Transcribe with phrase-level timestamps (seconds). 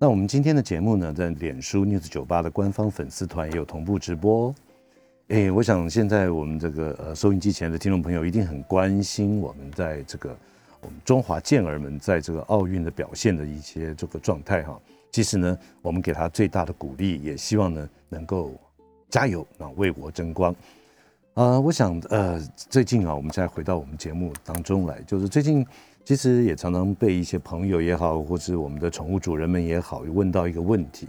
[0.00, 4.54] 那我们今天的节目呢，在脸书 News 九八的官方粉丝团也有同步直播。
[5.26, 10.30] 哎，我想现在我们这个呃收音机前的听众朋友一定很关心我们在这个
[10.80, 14.80] 我们中华健儿们在这个奥运的表现的一些这个状态哈。
[15.10, 18.52] 其实呢，我们给他最大的鼓励，也希望呢能够
[19.10, 20.54] 加油啊，为国争光。
[21.34, 25.66] 啊，我想呃最近啊，我们再回到我们节目当中来，就是最近。
[26.08, 31.06] 其实也常常被一些朋友也好，或是我们的宠物主人们也好，问到一个问题，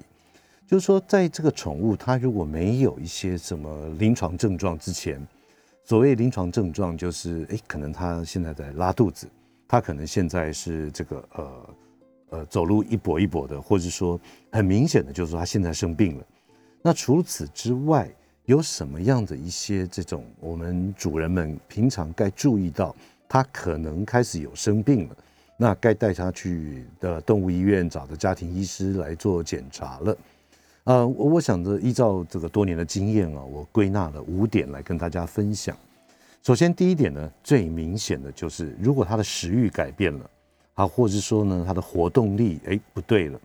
[0.67, 5.25] 就是说，在这个宠物它如果没有一些什么临床症状之前，
[5.85, 9.25] 所谓临床症状就是，哎，可能它现在在拉肚子，
[9.69, 11.69] 它可能现在是这个呃
[12.31, 14.19] 呃走路一跛一跛的，或者说
[14.51, 16.25] 很明显的就是说它现在生病了。
[16.81, 18.13] 那除此之外，
[18.47, 22.93] 有什么样的一些这种我们主人们平常该注意到？
[23.29, 25.15] 他可能开始有生病了，
[25.55, 30.17] 那该带他去的动物医院找的家庭医师来做检查了。
[30.85, 35.77] 呃，我想着依照这个多年的经验啊，我归纳了五点来跟大家分享。
[36.41, 40.29] 首先，第一点呢，最明显的就是，如果他的食欲改变了，
[40.73, 43.39] 啊，或者说呢，他的活动力哎不对了。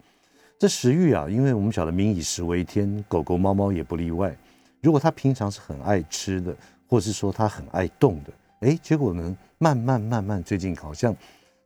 [0.59, 4.35] 这食欲啊，因为我们晓得民以食为天，狗狗、猫猫也不例外。
[4.81, 8.33] 如果他平常是很爱吃的，或是说他很爱动的。
[8.61, 9.37] 哎，结果呢？
[9.65, 11.17] 慢慢慢慢，最近好像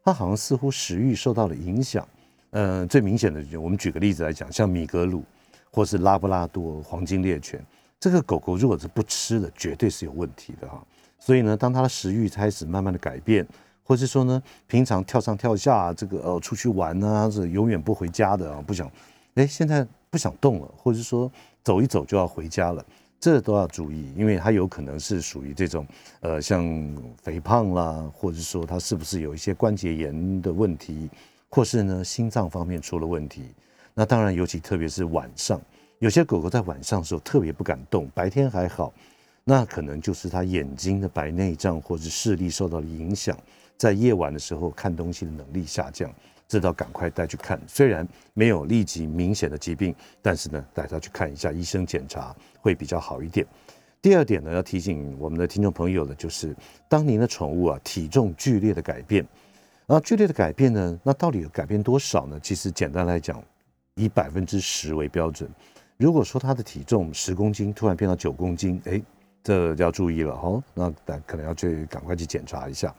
[0.05, 2.07] 它好像似乎食欲受到了影响。
[2.51, 5.25] 呃，最明显的，我们举个例子来讲，像米格鲁
[5.69, 7.61] 或是拉布拉多黄金猎犬，
[7.99, 10.81] 这个狗狗如果是不吃的，绝对是有问题的哈。
[11.19, 13.45] 所以呢，当它的食欲开始慢慢的改变，
[13.83, 18.89] 或是说呢，平常跳上跳下，这个呃出去玩啊，是永远不回家的啊，不想，
[19.35, 21.29] 哎，现在不想动了，或者是说
[21.65, 22.87] 走一走就要回家了。
[23.21, 25.87] 这都要注意，因为它有可能是属于这种，
[26.21, 31.11] 呃，像肥胖啦，或者说它是不是有一些关节炎的问题，
[31.49, 33.53] 或是呢心脏方面出了问题。
[33.93, 35.61] 那当然，尤其特别是晚上，
[35.99, 38.93] 有些狗狗在晚上的时候特别不敢动，白天还好，
[39.43, 43.37] 那可能就是它眼睛的白内障或者视力受到了影响，
[43.77, 46.09] 在夜晚的时候看东西的能力下降。
[46.49, 53.47] 这要赶快带去看，虽然没有立即明显的疾病，但是呢，带他去看一下医生检查会比较好一点。
[54.01, 56.57] 第二点呢，要提醒我们的听众朋友的，就是
[56.89, 59.27] 当您的宠物啊体重剧烈的改变，
[59.89, 62.41] 啊剧烈的改变呢，那到底有改变多少呢？
[62.43, 63.43] 其实简单来讲，
[63.97, 65.51] 以百分之十为标准。
[65.99, 69.03] 如果说它的体重十公斤突然变到九公斤，哎，
[69.43, 70.91] 这要注意了哈，那
[71.27, 72.95] 可能要去赶快去检查一下。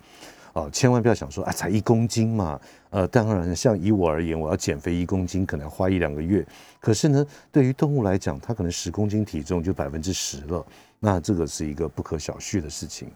[0.53, 2.59] 哦，千万不要想说，啊，才一公斤嘛。
[2.89, 6.45] 呃，当然，像以我而言，我要减肥一公斤，可能要花一两个月。
[6.79, 10.65] 可是呢，对于动物来讲，它可能十公斤体重就百分之十了，
[10.99, 13.07] 那这个是一个不可小觑的事情。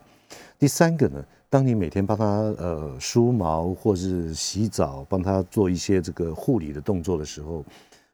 [0.59, 7.65] 第三个呢，当你每天帮它呃梳毛或是洗澡，帮它做一些这个护理的动作的时候，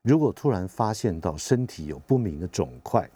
[0.02, 3.08] 如果突然发现到身体有不明的肿块。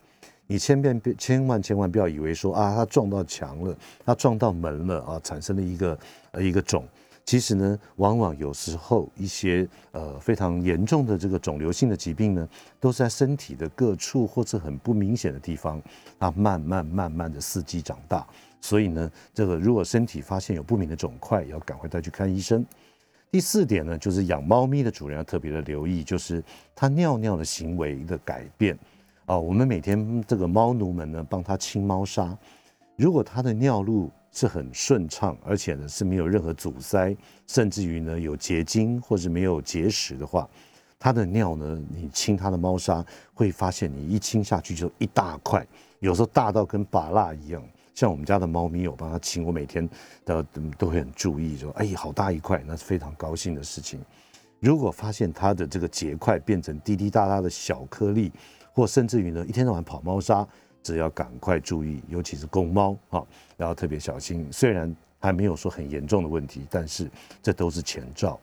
[0.54, 3.76] 你千遍千万千万不要以为说啊，它撞到墙了，
[4.06, 5.98] 它撞到门了啊，产生了一个
[6.30, 6.88] 呃一个肿。
[7.26, 12.48] 其实呢，往往有时候一些呃非常严重的这个肿瘤性的疾病呢，
[12.80, 15.82] 都是在身体的各处或者很不明显的地方，
[16.20, 18.24] 它慢慢慢慢的伺机长大。
[18.62, 22.64] 所以呢，这个如果身体发现有不明的肿块，要赶快带去看医生。
[23.32, 26.44] 第四点呢，就是养猫咪的主人要特别的留意，就是
[26.76, 28.78] 它尿尿的行为的改变。
[29.26, 32.38] 啊，我们每天这个猫奴们呢，帮它清猫砂。
[32.98, 37.16] 如果它的尿路是很顺畅，而且呢是没有任何阻塞，
[37.48, 40.48] 甚至于呢有结晶或者没有结石的话，
[41.00, 43.04] 它的尿呢，你清它的猫砂，
[43.34, 45.66] 会发现你一清下去就一大块，
[46.00, 47.64] 有时候大到跟拔蜡一样。
[47.96, 49.88] 像我们家的猫咪，我帮它清，我每天
[50.26, 50.44] 都
[50.78, 54.02] 都会很注意，说哎，好大一块，那是非常高兴的事情。
[54.60, 58.30] 如果发现它的这个结块变成滴滴答答的小颗粒。
[58.74, 60.46] 或甚至于呢，一天到晚跑猫砂，
[60.82, 63.24] 只要赶快注意，尤其是公猫啊，
[63.56, 64.48] 然后特别小心。
[64.52, 67.10] 虽然还没有说很严重的问题，但是
[67.42, 68.40] 这都是前兆。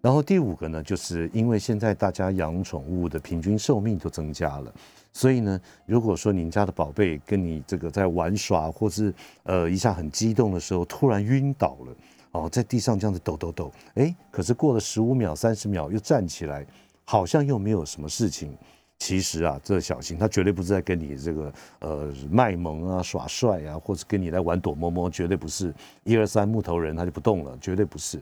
[0.00, 4.72] 然后第五个呢，就是因为现在大家养宠物的平均寿命都增加了，
[5.12, 9.12] 所以呢，如果说您家的宝贝跟你这个在玩耍，或是
[9.42, 11.96] 呃一下很激动的时候突然晕倒了，
[12.32, 16.64] 哦，在地上这样子抖抖抖，哎，可是过了十五秒、三十秒又站起来，
[17.04, 18.56] 好像又没有什么事情。
[18.98, 25.72] 其实啊，这小心，他绝对不是在跟你这个呃卖萌啊、耍帅啊，或者跟你来玩躲摸摸，绝对不是
[26.02, 28.18] 一二三木头人他就不动了，绝对不是，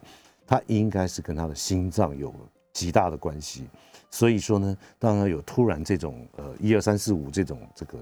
[0.46, 2.34] 他应该是跟他的心脏有
[2.72, 3.64] 极大的关系。
[4.10, 7.98] 所以说呢，当然有突然这种呃一二三四五这种这个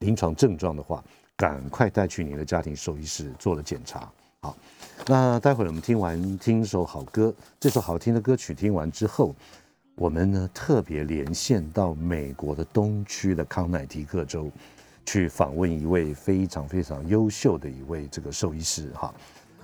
[0.00, 1.02] 临床症状的话，
[1.36, 4.12] 赶快带去你的家庭兽医师做了检查。
[4.42, 4.56] 好，
[5.06, 9.34] 那待会儿我们听完听首好歌，这首好听的歌曲听完之后。
[10.00, 14.50] 我们呢特别连线到美国的东区的康乃狄克州，
[15.04, 19.14] 去访问一位非常非常优秀的一位这个兽医师哈。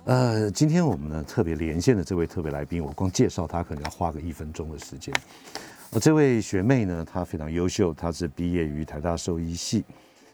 [0.04, 5.14] 呃，今天我们呢特别连线的这位特别来宾，我光介绍他可能要花个一分钟的时间。
[5.92, 9.86] 呃，这位学妹呢，她非常优秀，她是毕业于台大兽医系，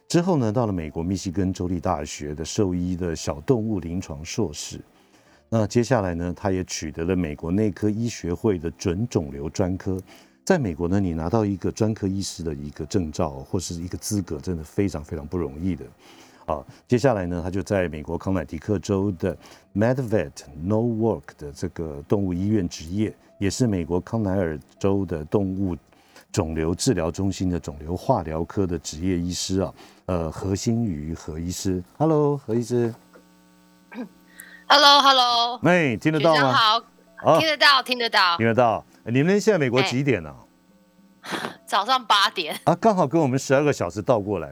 [0.08, 4.80] 之后呢到了美国密西根州立大学的兽医的小动物临床硕士。
[5.54, 10.00] 那接下来呢，他也取得了美国内科医学会的准肿瘤专科。
[10.46, 15.84] 在美国呢，你拿到一个专科医师的一个证照或是一个资格，真的非常非常不容易的。
[16.46, 19.36] 啊，接下来呢，他就在美国康乃狄克州的
[19.74, 20.30] MedVet
[20.62, 25.76] No Work 的这个动物医院执业，也是美国康奈尔州的动物
[26.32, 29.74] 肿瘤治疗中心的肿瘤化疗科的执业医师啊。
[30.06, 32.94] 呃，何新宇何医师，Hello，何医师。
[34.74, 36.80] Hello，Hello，哎，听得到吗？
[37.18, 38.82] 好，听得到，听得到，听得到。
[39.04, 40.34] 你们现在美国几点呢？
[41.66, 44.50] 早上八点啊，刚好跟我们十二个小时倒过来。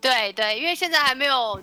[0.00, 1.60] 对对，因为现在还没有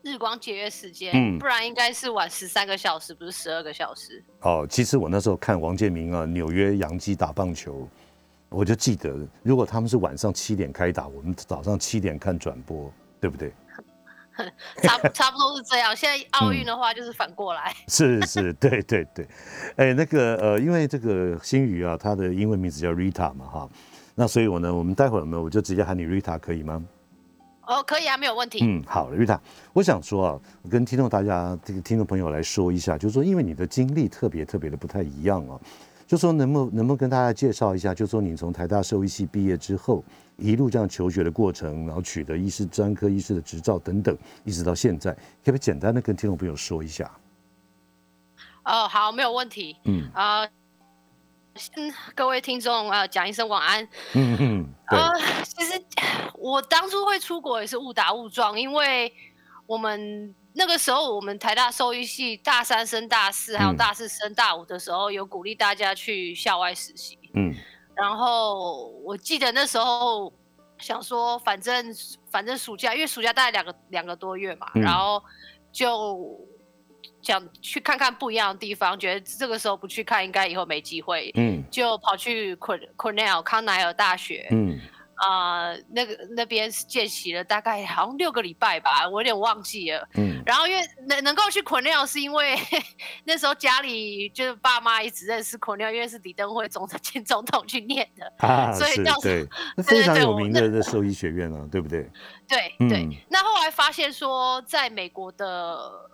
[0.00, 4.24] 日光节约时间，嗯，不然应该是晚十三个小时，不是十二个小时。
[4.40, 7.86] 哦，其实我那时候看王建民啊，纽约洋基打棒球，
[8.48, 12.90] 我就记得，如果他们是晚上七点开打，我们早上七点看转播，
[13.20, 13.52] 对不对？
[14.82, 15.94] 差差不多是这样。
[15.94, 17.74] 现在奥运的话就是反过来。
[17.88, 19.26] 是是，对对对。
[19.76, 23.68] 哎，那个呃，因为这个新宇啊，他的英文名字叫 Rita 嘛，哈。
[24.14, 26.82] 那所以我呢，我们待会儿呢，我就直接喊你 Rita 可以吗？
[27.66, 28.60] 哦，可以啊，没有问题。
[28.62, 29.38] 嗯，好，Rita，
[29.72, 30.40] 我想说啊，
[30.70, 35.58] 跟听众大家这个听众朋友来说一下，就是说，因为你的经历特别特别的不太一样啊，
[36.06, 40.04] 就说能不能不能跟大家介绍一下，就说你从台大兽医系毕业之后。
[40.38, 44.14] 一路这样求学的过程，然后取得医师专科医师的执照等等，
[44.44, 47.10] 一直到现在，可不可以简单的跟听众朋友说一下？
[48.64, 49.78] 哦，好，没有问题。
[49.84, 50.46] 嗯啊，
[51.54, 53.82] 先各位听众啊，讲一声晚安。
[54.12, 55.10] 嗯嗯，啊，
[55.42, 55.82] 其实
[56.34, 59.10] 我当初会出国也是误打误撞，因为
[59.64, 67.18] 我们那个时候我们台大兽医系大三升大四，还有大四升大五的时候，有鼓励大家去校外实习。
[67.34, 67.54] 嗯。
[67.94, 70.32] 然后我记得那时候
[70.78, 71.94] 想说，反正
[72.30, 75.22] 反正暑假，因为暑假大概两个两个多月嘛，然后
[75.70, 76.38] 就
[77.20, 84.80] 想去看看不一样的地方，觉得这个时候不去看，应该以后没机会，嗯，就跑去 Cornell 康奈尔大学，嗯。
[85.16, 90.08] 啊，那个那边见习了大概好像六个礼拜吧，我有点忘记了。
[90.14, 92.56] 嗯，然后因为能能够去昆鸟，是因为
[93.24, 99.46] 那时候家里就是爸妈一直认识昆鸟，因为是李登辉总前总统去念的啊，所以对，
[99.82, 102.10] 非常有名的兽医学院啊，对不对？
[102.46, 103.08] 对对。
[103.28, 106.10] 那后来发现说，在美国的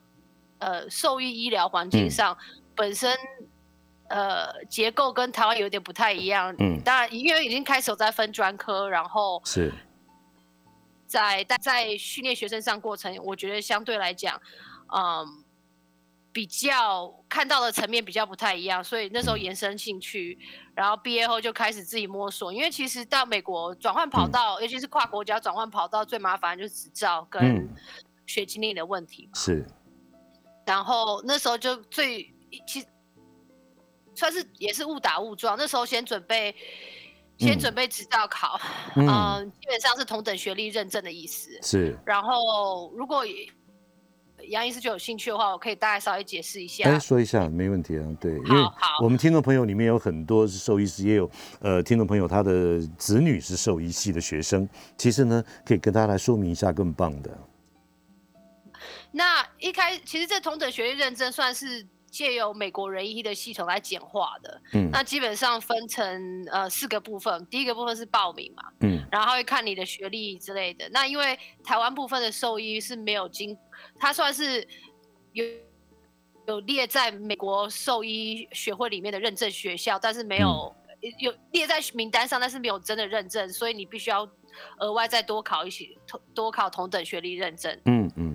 [0.58, 2.36] 呃兽医医疗环境上，
[2.76, 3.16] 本身。
[4.12, 6.54] 呃，结构跟台湾有点不太一样。
[6.58, 9.72] 嗯，当然，因为已经开始在分专科，然后是，
[11.06, 14.38] 在在在训练学生上过程，我觉得相对来讲，
[14.94, 15.42] 嗯，
[16.30, 20.38] 比较看到的层面比较不太一样，所以那时候延伸兴趣，
[20.74, 22.52] 然后毕业后就开始自己摸索。
[22.52, 27.66] 因为其实到美国转换跑道，尤其是跨国家转换跑道，最麻烦就是执照跟
[28.26, 29.30] 学经历的问题。
[29.32, 29.66] 是，
[30.66, 32.30] 然后那时候就最
[32.66, 32.86] 其实。
[34.22, 36.54] 算是也是误打误撞，那时候先准备，
[37.38, 38.56] 先准备执照考，
[38.94, 41.50] 嗯，基本上是同等学历认证的意思。
[41.60, 41.98] 是。
[42.06, 43.24] 然后如果
[44.48, 46.88] 杨医师就有兴趣的话，我可以大概稍微解释一下。
[46.88, 48.62] 哎，说一下没问题啊，对，因为
[49.02, 51.28] 我们听众朋友里面有很多是兽医师，也有
[51.60, 57.36] 呃听众朋友他的子女是兽医系的学生，其实呢可以跟大家来说明一下更棒的。
[59.10, 61.84] 那一开其实这同等学历认证算是。
[62.12, 70.86] 借由美国人医的系统来简化的，嗯，那基本上分成呃四个部分，第一个部分是报名嘛，嗯，然后会看你的学历之类的。
[70.90, 73.56] 那因为台湾部分的兽医是没有经，
[73.98, 74.68] 它算是
[75.32, 75.42] 有
[76.46, 80.76] 有列在美国兽医学会里面的认证学校，但是没有
[81.18, 84.28] 有列在名单上，但是没有真的认证，所以你必须要
[84.80, 88.31] 额外再多考一些同多考同等学历认证，嗯嗯。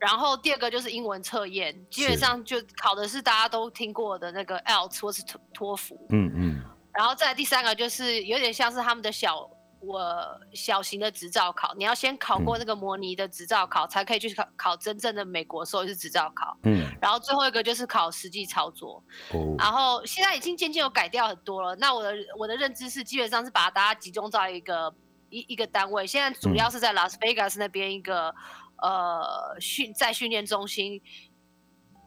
[0.00, 6.06] 然后第二个就是英文测验，基本上就考的是大家都听过的那个 IELTS 或是托托福。
[6.10, 6.62] 嗯嗯。
[6.92, 9.48] 然后再第三个就是有点像是他们的小
[9.80, 16.56] 我小型的执照考，你要先考过那个模拟的执照考，才可以去考考真正的美国兽医师执照考。
[16.64, 19.02] 嗯，然后最后一个就是考实际操作。
[19.32, 21.76] 哦，然后现在已经渐渐有改掉很多了。
[21.76, 24.92] 那我的我的认知是，基本上是把大家集中在一个
[25.30, 28.34] 一一个单位，现在主要是在拉斯维加斯那边一个
[28.82, 31.00] 呃训在训练中心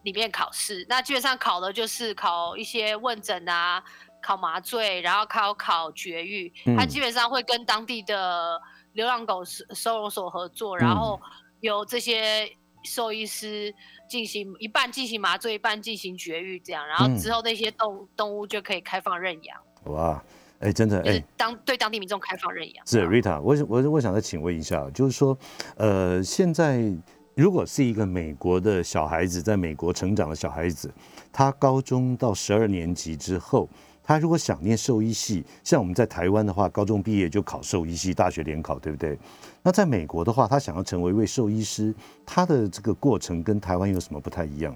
[0.03, 0.85] 里面考试。
[0.89, 3.83] 那基本上考的就是考一些问诊啊。
[4.25, 8.57] 考麻醉，然后考考绝育，他基本上会跟当地的
[8.93, 11.19] 流浪狗收收容所合作，然后
[11.59, 12.49] 由这些
[12.85, 13.75] 兽医师
[14.07, 19.61] 进行一半进行麻醉，一半进行绝育，这样，然后之后那些动动物就可以开放认养。
[19.87, 20.23] 哇，
[20.63, 22.87] 哎，真的，哎，当对当地民众开放认养。
[22.87, 25.37] 是 Rita，我我我想再请问一下，就是说，
[25.75, 26.89] 呃，现在
[27.35, 30.89] 如果是一个美国的小孩子，在美国成长的小孩子，
[31.33, 33.69] 他高中到十二年级之后。
[34.05, 39.17] 他如果想念兽医系，像我们在台湾的话，高中毕业就考兽医系，大学联考，对不对？
[39.61, 44.75] 那在美国的话，他想要成为一位兽医师，他的这个过程跟台湾有什么不太一样？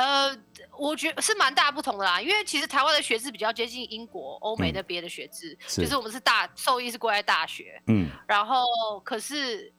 [0.00, 0.38] 呃，
[0.78, 5.96] 我觉得是蛮大不同的啦，因为其实台湾的学制比较接近英国、欧美那边的学制，就是。
[5.96, 8.64] 我们是大兽医是过在大学，嗯，然后
[9.00, 9.72] 可是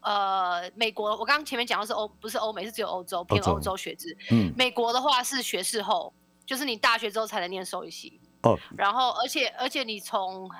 [0.00, 6.12] 呃，美国我刚刚前面讲的是欧，不是欧美，是只有欧洲偏欧洲学制，嗯，美国的话是学士后。
[6.46, 10.50] 就是你大学之后才能念兽医系哦，然后而且而且你从，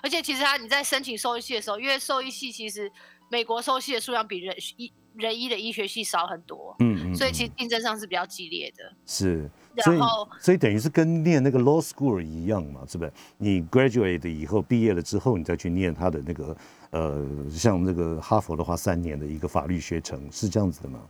[0.00, 2.88] 而且其实他你在申请兽医系的时候，因为兽医系其实
[3.30, 8.92] 美国兽医系的数量比人医人医的医学系少很多，嗯嗯，所以其实竞争上是比较激烈的。
[9.06, 13.12] 是，然后所以等于是跟念那个 law school 一样嘛，是不是？
[13.38, 16.56] 你 graduate 以后毕业了之后，你再去念他的那个
[16.90, 21.00] 呃，像那个哈佛的话，三年的一个法律学程，是这样子的吗？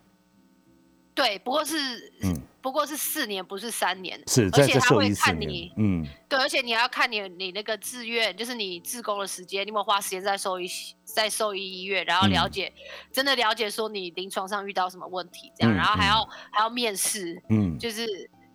[1.22, 1.76] 对，不过是，
[2.22, 4.18] 嗯，不过是四年，不是三年。
[4.26, 10.66] 是，而且他会看你，嗯，对，而且你要看你你那个志愿，就是你自工的时间，你有没有花时间在兽医
[11.04, 12.72] 在兽医医院，然后了解，
[13.12, 18.06] 真的了解说你临床上遇到什么问题，这样，然后还要还要面试，嗯，就是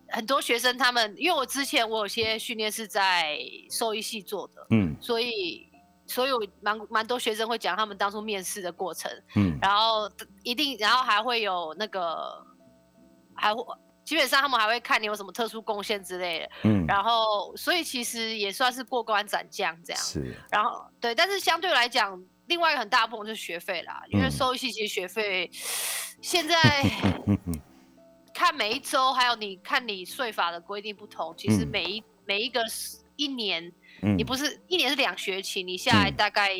[0.09, 3.37] 很多学生他们，因为我之前我有些训练是在
[3.69, 5.69] 兽医系做的，嗯，所以。
[6.07, 6.29] 所以
[6.61, 10.07] 蛮蛮多学生会讲他们当初面试的过程，嗯，然后
[10.43, 12.45] 一定，然后还会有那个，
[13.35, 13.63] 还会
[14.03, 25.49] 基本上他们还会看你有什么特殊贡献之类的，嗯，然后所以其实也算是过关斩将这样，是，然后对，但是相对来讲，另外一个很大部分就是学费啦，因为收系其实学费
[26.21, 26.55] 现在
[28.33, 32.63] 看每一周，还有你看你税法的规定不同，其实每一每一个
[33.15, 33.71] 一年。
[34.17, 36.51] 你不是一年是两学期，你下来大概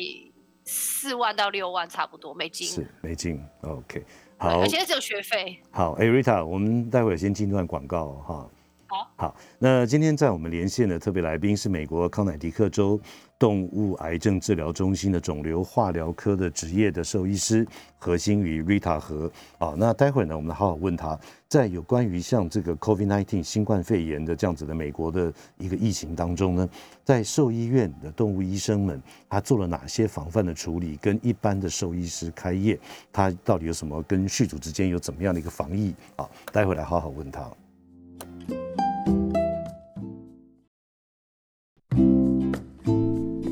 [0.64, 2.66] 四万到六万差不多美金。
[2.66, 4.04] 是美金，OK，
[4.38, 4.60] 好。
[4.60, 5.58] 而且只有学费。
[5.70, 8.50] 好，艾瑞塔，我们待会先进段广告哈。
[8.86, 9.10] 好。
[9.16, 13.00] 好，那今天在我们连线的特别来宾是美国康乃狄克州。
[13.38, 17.66] 动物癌症治疗中心的肿瘤化疗科的职业的兽医师
[17.98, 26.68] 何心宇 Rita 和啊，那待会呢，我们好好问他，在有关于像这个 COVID-19 新冠肺炎的这样子的美国的一个疫情当中呢，
[27.04, 30.96] 在兽医院的动物医生们，他做了哪些防范的处理？
[31.02, 32.78] 跟一般的兽医师开业，
[33.12, 36.26] 他到底有什么跟续主之间有怎么样的一个防疫啊？
[36.52, 37.50] 待会来好好问他。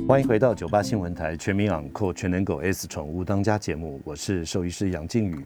[0.06, 5.42] 欢迎回到九八新闻台全民养狗全能狗 S 宠物当家节目，我是兽医师杨靖宇。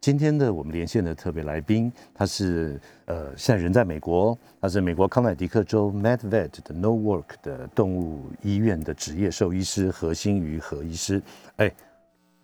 [0.00, 11.20] 今天的我们连线的特别来宾，他是呃现在人在美国，他是美国康乃狄克州 MedVet 的 No Work 的动物医院的职业兽医师何新宇何医师。
[11.56, 11.70] 哎，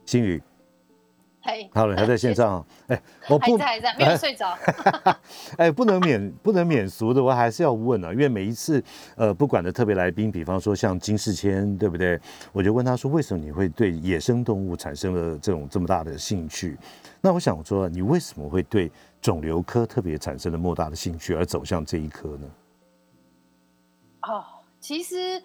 [0.05, 0.43] 新宇。
[1.75, 2.65] 好了，还在线上。
[2.89, 4.57] 哎，我不还在，没有睡着。
[5.59, 8.83] 哎，不能免不能免俗的，我还是要问啊，因为每一次
[9.17, 12.19] 呃，不管的特别来宾，比方说像金世谦，对不对？
[12.53, 16.79] 我就问他说，为什么你会对野生动物产生了这种这么大的兴趣？
[17.21, 22.49] 那我想说，你为什么会对肿瘤科特别产生了莫大的兴趣，而走向这一科呢？
[24.23, 24.45] 哦，
[24.81, 25.43] 其实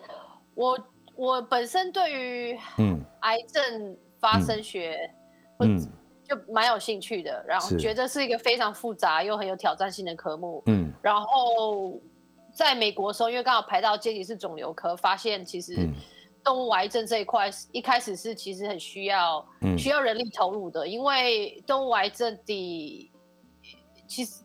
[0.53, 0.79] 我
[1.15, 4.95] 我本身对于嗯癌症发生学。
[4.95, 5.18] 嗯，
[6.23, 10.61] 就蛮有兴趣的，然后觉得是一个非常复杂又很有挑战性的科目。
[10.67, 11.99] 嗯，然后
[12.53, 15.89] 在美国的时候，因为刚好排到阶级是肿瘤科，发现其实
[16.43, 19.43] 动物癌症这一块一开始是其实很需要
[19.75, 23.11] 需要人力投入的，因为动物癌症的
[24.07, 24.43] 其实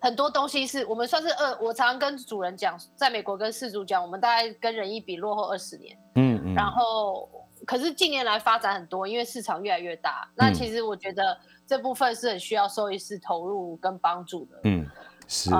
[0.00, 5.98] 很多东西是我们算是二，我常常跟主人讲，在美国跟事主讲，我们大概跟人一比落后二十年。
[6.14, 7.28] 嗯嗯，然后。
[7.66, 10.26] 可是近年来发展很多，因为市场越来越大。
[10.36, 14.60] 那其实我觉得这部分是很需要兽医师投入跟帮助的。
[14.64, 14.86] 嗯，
[15.26, 15.50] 是。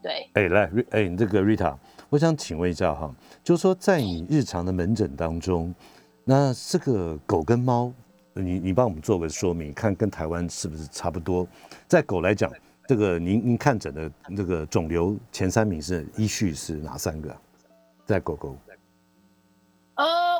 [0.00, 1.74] 对，哎，来，哎，这个 Rita，
[2.10, 3.10] 我想请问一下哈，
[3.42, 5.74] 就是说在你日常的门诊当中，
[6.24, 7.90] 那这个狗跟猫，
[8.34, 11.48] 你你帮我们做个说明，看跟台湾是不是差不多？
[11.88, 12.52] 在狗来讲，
[12.86, 17.34] 这个您您看诊的这个肿瘤前三名是依序是哪三个？
[18.04, 18.58] 在狗狗？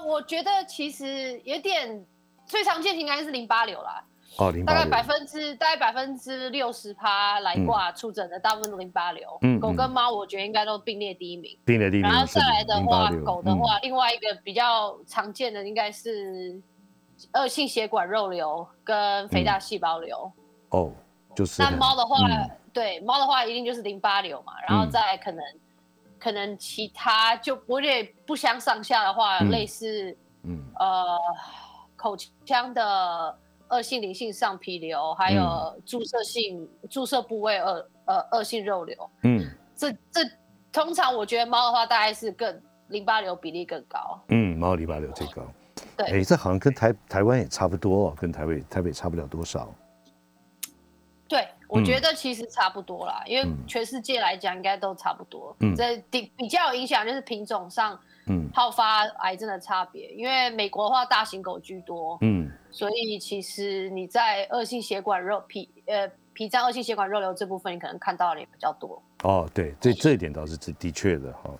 [0.04, 2.04] 呃，我觉得其实有点
[2.46, 4.04] 最常见应该是淋巴瘤啦。
[4.37, 9.38] 哦，大概百分之大概百分之六十趴来挂出诊的，大部分都淋巴瘤。
[9.42, 11.56] 嗯，狗跟猫我觉得应该都并列第一名。
[11.64, 12.11] 并列第一名。
[12.11, 16.61] 然后再来的话，狗的话，另外一个比较常见的应该是
[17.34, 20.32] 恶性血管肉瘤跟肥大细胞瘤。
[20.70, 20.90] 哦，
[21.37, 21.62] 就是。
[21.62, 22.16] 那猫的话，
[22.73, 25.44] 对猫的话一定就是淋巴瘤嘛，然后再可能
[26.25, 30.59] 可能其他就有点不相上下的话，类似嗯。
[30.78, 31.19] 呃
[31.95, 32.16] 口
[32.47, 33.38] 腔的。
[33.71, 35.43] 恶性灵性上皮瘤，还有
[35.87, 40.21] 注射性注射部位恶呃恶性肉瘤，嗯，这这
[40.71, 45.43] 通常我觉得猫的话大概是更淋巴瘤比例更高，嗯，猫淋巴瘤最高，
[45.97, 49.75] 对，哎，这好像跟台台湾也差不多，跟台北台北差不了多少，
[51.35, 57.99] 对，我觉得其实差不多啦，因为全世界来讲应该都差不多，嗯，这比比较有影响就是品种上。
[58.26, 69.03] 嗯，好发癌症的差别，因为美国的话大型狗居多，嗯，所以其实你在恶性血管肉皮呃脾脏恶性血管肉瘤这部分，你可能看到的也比较多。
[69.25, 71.50] 哦，对，这这一点倒是是的确的哈。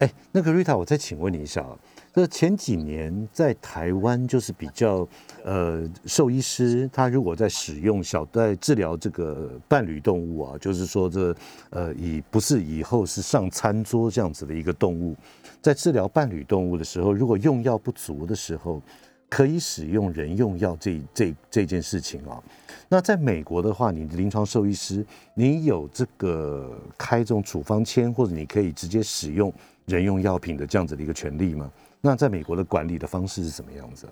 [0.00, 1.74] 哎，那个瑞塔，我再请问你一下啊，
[2.12, 5.08] 这前几年在台湾就是比较
[5.44, 11.36] 呃，兽医师他如果在使用小在治疗这个伴侣动物啊，就是说这
[11.68, 15.14] 呃以不是以后是上餐桌这样子的一个动物。
[15.60, 18.80] 在治疗伴侣动物的时候，如果用药不足的时候，
[19.28, 22.42] 可以使用人用药这这这件事情啊。
[22.88, 29.52] 那在美国的话，你临床兽医师，你有这个开这种处方签，或者你可以直接使用
[29.84, 31.70] 人用药品的这样子的一个权利吗？
[32.00, 34.08] 那在美国的管理的方式是什么样子？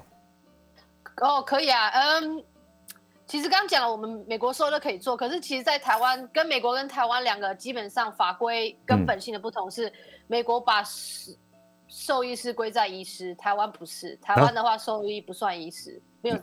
[1.20, 2.44] 哦，可以啊，嗯，
[3.26, 9.92] 其实刚讲了，我们美国说都可以做，可是其实，在台湾跟美国跟台湾两个基本上法规根本性的不同是，
[10.26, 10.82] 美国把
[11.88, 14.16] 兽医师归在医师，台湾不是。
[14.16, 16.36] 台湾的话，兽医不算医师，没有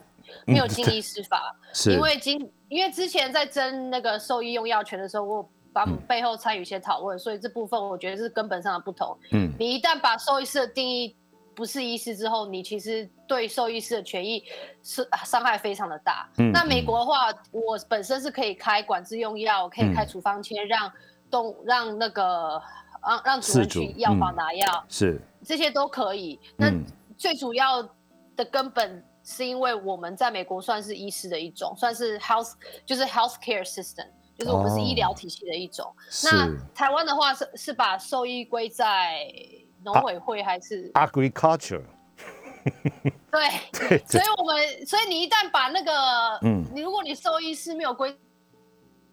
[0.46, 1.54] 没有经医师法。
[1.72, 1.92] 是。
[1.92, 9.18] 因为经，因为之前在争那个兽医用药权的时候，我把背后参与一些讨论，所以这部分我觉得是根本上的不同。
[9.32, 9.52] 嗯。
[9.58, 11.16] 你一旦把兽医师的定义
[11.60, 14.42] 不是医师之后，你其实对兽医师的权益
[14.82, 16.26] 是伤害非常的大。
[16.38, 16.50] 嗯。
[16.52, 20.90] 那美国的话，我本身是可以开管制用药，可以开处方签，让
[21.30, 22.58] 动让那个
[23.06, 24.84] 让让主人去药房拿药。
[24.88, 25.20] 是。
[25.44, 26.40] 这些都可以。
[26.56, 26.72] 那
[27.18, 27.82] 最主要
[28.34, 32.54] 的根本是因为我们在美国算是医师的一种，算是 health
[32.86, 34.06] 就是 health care system，
[34.38, 35.94] 就是我们是医疗体系的一种。
[36.24, 39.30] 那台湾的话是是把兽医归在
[39.84, 41.82] 农委会还是 agriculture？
[43.30, 48.16] 对，所以我们所以你一旦把那个嗯，你如果你兽医师没有归。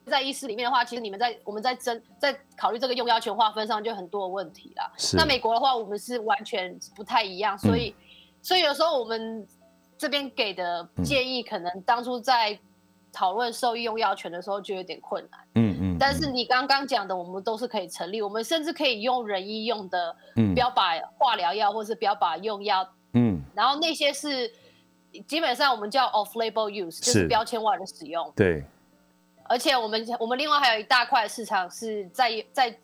[0.09, 4.89] 在医师里面的话，其实你们在我们在争在考虑这个用药权划分上就很多的问题啦。
[5.11, 7.93] 那美国的话，我们是完全不太一样，所以
[8.41, 9.45] 所以有时候我们
[9.97, 12.57] 这边给的建议，可能当初在
[13.11, 15.39] 讨论兽医用药权的时候就有点困难。
[15.55, 15.97] 嗯嗯。
[15.99, 20.15] 但是你刚刚讲的，我们都是可以成立，我们甚至可以用人医用的
[20.55, 22.87] 标靶化疗药，或是标靶用药。
[23.13, 23.41] 嗯。
[23.55, 24.51] 然后那些是
[25.27, 28.31] 基本上我们叫 off label use，就是标签外的使用。
[28.35, 28.63] 对。
[29.49, 32.77] 而且我们我们另外还有一大块市场是在在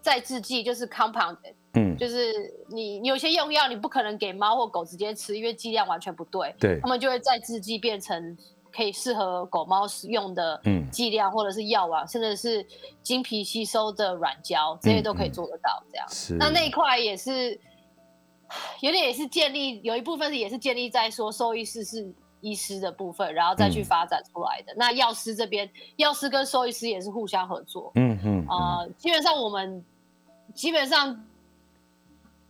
[0.00, 1.36] 在制剂，就是 compound，
[1.72, 2.32] 嗯，就是
[2.68, 8.38] 你你有些用药你不可能给猫或狗直接吃，因为剂量完全不对，对，他们就会在制剂变成
[8.74, 10.60] 可以适合狗猫使用的
[10.90, 12.66] 剂量，或者是药丸，甚至是
[13.02, 15.82] 经皮吸收的软胶，这些都可以做得到。
[15.90, 16.06] 这样，
[16.38, 17.58] 那那一块也是
[18.80, 22.12] 有点也是建立，有一部分是也是建立在说兽医师是。
[22.46, 24.74] 医师的部分，然后再去发展出来的。
[24.76, 27.90] 那药师这边，药师跟兽医师也是互相合作。
[27.94, 28.46] 嗯嗯。
[28.46, 29.82] 啊，基本上我们
[30.52, 31.24] 基本上，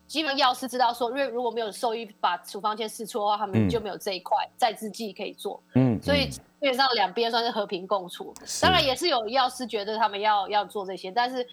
[0.06, 5.62] 基本药师知道说，因为如果没有兽医把处方签试出的话，他们就没有这一块再制剂可以做。
[5.74, 6.00] 嗯。
[6.02, 8.32] 所以基本上两边算是和平共处。
[8.60, 11.46] 当然也是有药师觉得他们要要做这些，但是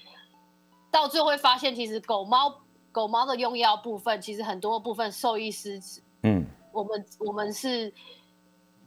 [0.90, 2.62] 到最后会发现，其实狗猫
[2.92, 5.82] 狗猫的用药部分，其实很多部分兽医师，
[6.24, 7.94] 嗯，我们我们是。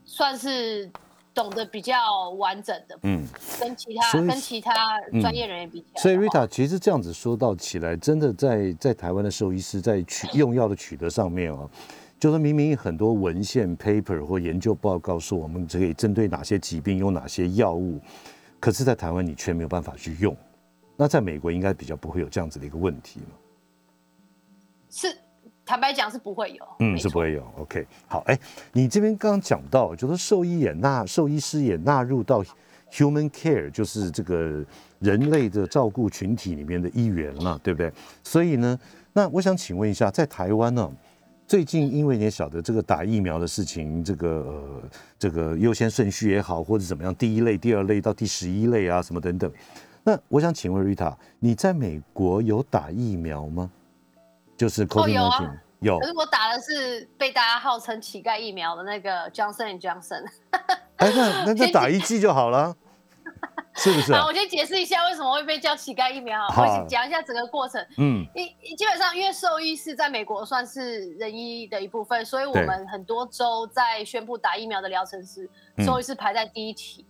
[0.07, 0.93] 算是
[1.35, 3.27] 懂得比较完整的，嗯，
[3.61, 11.69] 跟其他跟其他专业人员比起来，所以 Rita 其实这样子说到起来，真的在在台湾的兽医师在取用药的取得上面啊，
[12.21, 18.01] 就是明明很多文献 paper 或研究报告说我们可以针对哪些疾病用哪些药物，
[18.61, 20.35] 可是，在台湾你却没有办法去用，
[20.97, 23.37] 那在美国应该比较不会有这样子的一个问题嘛？
[24.89, 25.09] 是，
[25.67, 27.43] 坦白讲是不会有，嗯，是不会有。
[27.59, 28.39] OK，好，哎，
[28.73, 32.45] 你这边刚刚讲到，就是兽医也纳，兽医师也纳入到
[32.93, 34.63] human care，就是这个
[34.99, 37.91] 人类的照顾群体里面的一员了，对不对？
[38.23, 38.79] 所以呢，
[39.15, 40.91] 那我想请问一下，在台湾呢，
[41.47, 44.83] 最近因为你也晓得这个打疫苗的事情，这个呃，
[45.19, 49.51] 这个优先顺序也好，或者怎么样，第一类、第二类到第十一类啊，什么等等。
[50.05, 53.71] 那我想请问 Rita，你在美国有打疫苗吗？
[54.57, 55.99] 就是 COVID 有啊，有。
[55.99, 60.25] 可是我打的是被大家号称乞丐疫苗的那个 Johnson Johnson。
[60.97, 62.75] 哎，那那就打一剂就好了，
[63.75, 64.13] 是不是？
[64.15, 66.47] 好，我先解释一下为什么会被叫乞丐疫苗。
[66.47, 67.85] 我讲一下整个过程。
[67.99, 75.51] 嗯，一基本上因为兽医是在美国算是人医的一部分，所以我们很多州在宣布打疫苗的疗程时，
[75.85, 77.05] 兽医是排在第一期。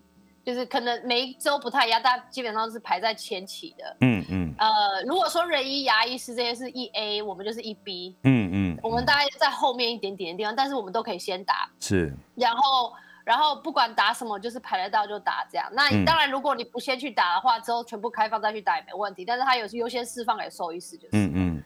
[0.45, 3.97] 就是可能每一周不太一样，但基本上是排在前期的。
[4.01, 4.55] 嗯嗯。
[4.59, 8.15] 呃，如果说人医、牙医师这些是一 A，我们就是一 B。
[8.25, 8.79] 嗯嗯。
[8.83, 11.71] 我们大概在后面一点点的地方，但是我们都可以先打。
[11.81, 12.15] 是。
[12.35, 12.93] 然后，
[13.25, 15.67] 然后不管打什么，就是排得到就打这样。
[15.73, 19.25] 那当然，如果你不先去打的话，之后全部开放再去打也没问题。
[19.25, 21.11] 但是它有优先释放给兽医师，就是。
[21.13, 21.63] 嗯嗯。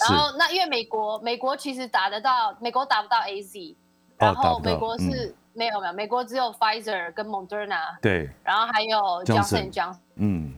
[0.00, 3.76] 然后，那因为美国，美国其实打得到，美国打不到 AZ，
[4.18, 5.32] 然后美国是。
[5.56, 10.52] 没有没有，美国只有 Pfizer 跟 Moderna，对，然后还有 Johnson Johnson，嗯，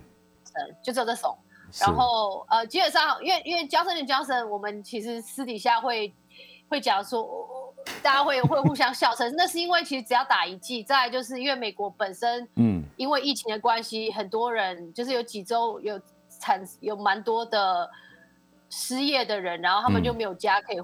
[0.83, 1.39] 就只有这种。
[1.81, 6.13] 然后呃，基本上因为因为 Johnson Johnson，我们其实私底下会
[6.69, 10.83] 会讲说，大家会会互相笑称，那是因为其实只要打一剂。
[10.83, 16.01] 再就是因为美国本身，嗯，因为疫情的关系，很多人就是有几周有
[16.41, 17.89] 产有蛮多的
[18.71, 20.81] 失业的人，然后他们就没有家可以。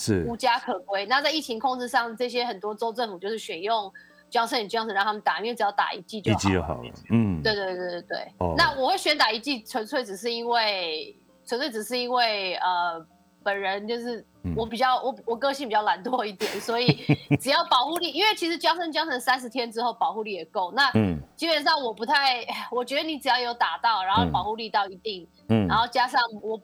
[0.00, 1.04] 是无家可归。
[1.06, 3.92] 那在疫情控制上，这些很多州政府就是选用
[4.30, 6.38] Johnson Johnson 让他们打，因为只要打一剂就好。
[6.38, 6.90] 一剂就好了。
[7.10, 8.18] 嗯，对对对对对。
[8.38, 8.54] 哦。
[8.56, 13.04] 那我会选打一剂，纯粹只是因为，纯粹只是因为，呃，
[13.42, 14.24] 本人就是
[14.56, 16.86] 我比较我我个性比较懒惰一点，所以
[17.38, 20.72] 只要保护力，因为其实 Johnson Johnson 三十天之后保护力也够。
[20.74, 26.58] 那嗯，基本上我不太，我觉得你只要有打到，然后保护力到一定，嗯，然后加上我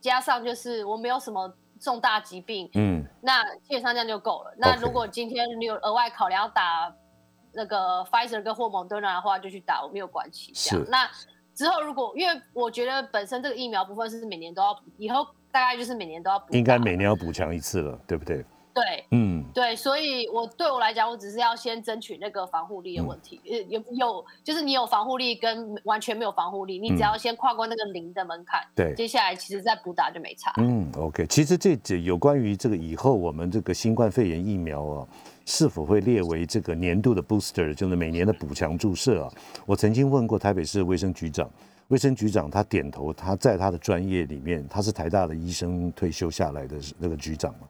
[0.00, 1.52] 加上就是我没有什么。
[1.80, 4.54] 重大疾病，嗯，那基本上这样就够了。
[4.58, 6.94] 那如果今天你有额外考量要打
[7.52, 10.52] 那个 Pfizer 跟霍蒙德纳的话，就去打，我没有关系。
[10.54, 10.84] 是。
[10.90, 11.08] 那
[11.54, 16.54] 之后如果因为我觉得本身这个疫苗部分是每年都要，以后大概就是每年都要补。
[16.54, 18.44] 应该每年要补强一次了，对不对？
[18.72, 23.40] 对，嗯，对，所以我对我来讲，我只是要先争取那个防护力的问题。
[23.44, 30.52] 呃，有有，就是你有防护力跟完全没有防护力，你只要先跨过那个零的门槛，对，接下来其实再补打就没差。
[30.58, 35.06] 嗯，OK，其实这这有关于这个以后我们这个新冠肺炎疫苗啊，
[35.44, 39.32] 是否会列为这个年度的 booster，就是每年的补强注射啊？
[39.66, 41.50] 我曾经问过台北市卫生局长，
[41.88, 47.66] 卫生局长他点头，他在他的专业里面，他是台大的医生退休下来的那个局长嘛。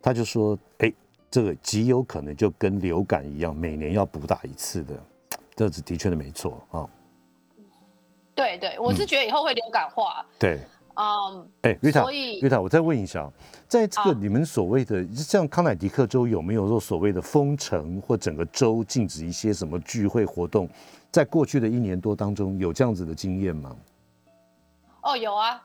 [0.00, 0.92] 他就说：“哎，
[1.30, 4.94] 这个极有可能就跟流感一样，每年要补打一次的，
[5.54, 6.88] 这是的确的没错啊。”
[8.34, 10.24] 对对，我是觉得以后会流感化。
[10.38, 10.60] 对，
[10.94, 12.04] 嗯，哎，瑞塔，
[12.40, 13.28] 瑞塔，我再问一下，
[13.66, 20.68] 在这个你们所谓的像康乃狄克州有没有说所谓的封城或整个州禁止一些什么聚会活动？
[21.10, 23.76] 在过去的一年多当中，有这样子的经验吗？
[25.02, 25.60] 哦，有啊，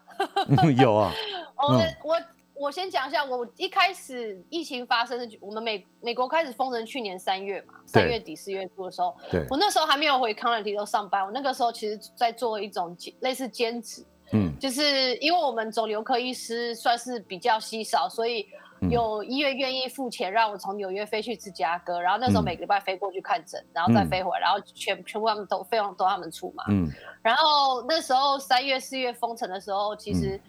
[0.76, 1.12] 有啊，
[1.58, 2.33] 我我。
[2.56, 9.16] 我先讲一下，我一开始疫情发生的，我们美美国开始封城，去年三月嘛，三月底四月初的时候，
[9.50, 18.48] 我那时候还没有回康乐迪都上班，我那个时候其实在做一种类似兼职，嗯，就是因为我们肿瘤科医师算是比较稀少，所以
[18.92, 26.88] 有医院愿意付钱让我从纽约飞去芝加哥，然后那时候每个礼拜飞过去看诊，然后再飞回来，然后全全部他们都费用都他们出嘛，嗯，
[27.24, 30.40] 然后那时候三月四月封城的时候，其实。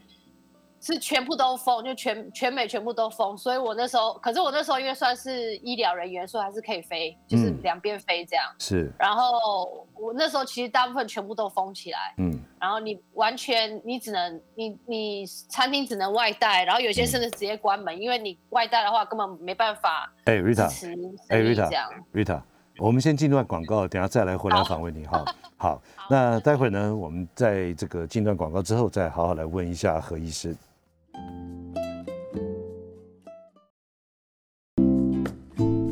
[0.85, 8.45] 是全部都封，就全全美全部都封，所以我那时候，可是我那时候因为算是医疗人员，所以还是可以飞，就是两边飞这样。
[8.59, 8.93] 是。
[8.99, 12.39] 然后我那时候其实大部分全部都封起来，嗯。
[12.61, 20.13] 然后你完全你只能你你餐厅只能外带，然后有些甚至直接关门，因为你外带的话根本没办法。
[20.25, 20.67] 哎，Rita，
[21.29, 22.43] 哎，Rita，Rita，
[22.77, 25.25] 我们先进段广告，等下再来回来访问你哈。
[25.57, 30.55] 好，那待会呢，我们在这个进段广告之后，再好好来问一下何医师。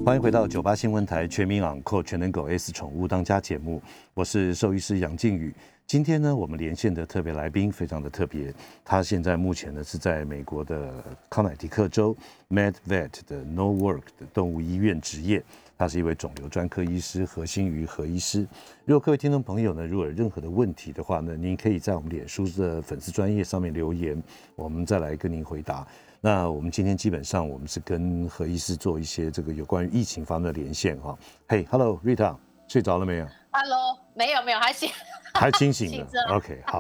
[0.04, 3.80] 欢迎回到九八新闻台全民养狗全能狗 S 宠物当家节目，
[4.14, 5.54] 我是兽医师杨靖宇。
[5.87, 8.52] 今天呢，我们连线的特别来宾非常的特别，
[8.85, 10.92] 他现在目前呢是在美国的
[11.30, 12.16] 康乃狄克州
[12.50, 15.42] Med Vet 的 No Work 的动物医院执业，
[15.82, 18.46] 他是一位肿瘤专科医师何新瑜何医师。
[18.84, 24.22] 如果各位听众朋友呢，如果有任何的问题的话呢，您可以在我们脸书的粉丝专业上面留言，
[24.54, 25.84] 我们再来跟您回答。
[26.20, 31.18] 那我们今天基本上我们是跟何医师做一些这个有关于疫情方面的连线哈。
[31.48, 32.36] 嘿，Hello，Rita，
[32.68, 34.88] 睡着了没有？Hello，没有没有，还醒，
[35.34, 36.22] 还清醒的。
[36.32, 36.78] OK，好。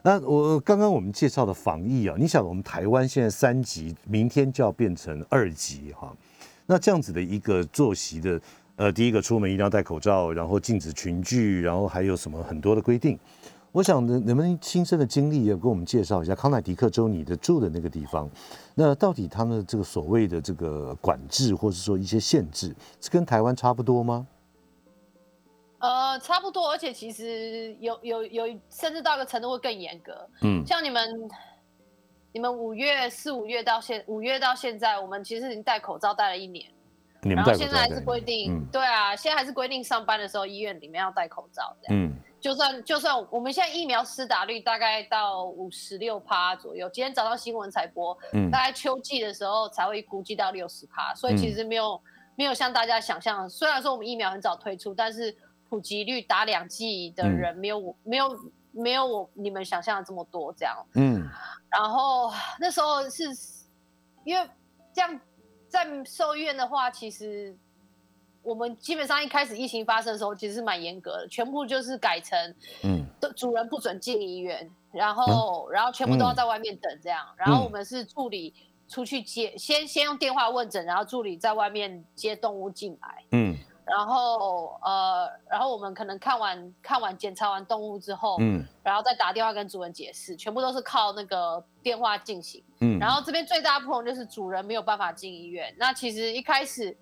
[0.00, 6.10] 那我刚刚我们介绍的防疫啊，你想我们台湾现在三级，明天就要变成二级哈。
[6.70, 8.40] 那这样子的一个作息的，
[8.76, 13.18] 呃，第一个出门一定要戴口罩，然后禁止群聚，然后还有什么很多的规定。
[13.72, 18.30] 我想能能不能亲身的经历，也跟我们介绍一下康乃狄克州你的住的那个地方，
[18.76, 24.24] 那到底他们这个所谓的这个管制，或者说一些限制，是跟台湾差不多吗？
[25.80, 30.28] 呃，差不多，而且其实有有有，甚至到一个程度会更严格。
[30.42, 31.02] 嗯，像你们
[32.32, 36.64] 你们五月四五月到现五月到现在，我们其实已经戴口罩戴了一年，
[37.22, 42.04] 然后现在还是规定，对啊，现在还是规定上班的时候医院里面要戴口罩这样。
[42.04, 42.14] 嗯。
[42.40, 48.16] 就算就算我们现在疫苗施打率大概到五十六趴左右，今天早上新闻才播，
[48.50, 52.00] 大概秋季的时候才会估计到六十趴，所以其实没有
[52.36, 55.36] 没有像大家想象，虽然说我们疫苗很早推出，但是
[55.68, 58.34] 普及率打两剂的人没有没有
[58.72, 60.76] 没有我你们想象的这么多这样。
[60.94, 61.28] 嗯，
[61.68, 63.24] 然后那时候是
[64.24, 64.48] 因为
[64.92, 65.20] 这样
[65.68, 67.56] 在兽医院的话，其实。
[68.42, 72.54] 我们基本上一开始疫情发生的时候，其实是蛮严格的，全部就是改成，
[72.84, 73.04] 嗯，
[73.36, 78.54] 主人不准进医院，然后，然后全部都要在外面等这样，然后我们是助理
[78.88, 83.54] 出去接，先先用电话问诊，然后助理在外面接动物进来，嗯，
[83.90, 96.96] 然后呃，然后我们可能看完看完检查完动物之后，嗯，然后再打电话跟主人解释，全部都是靠那个电话进行，嗯，然后这边最大不同就是主人没有办法进医院，那其实一开始。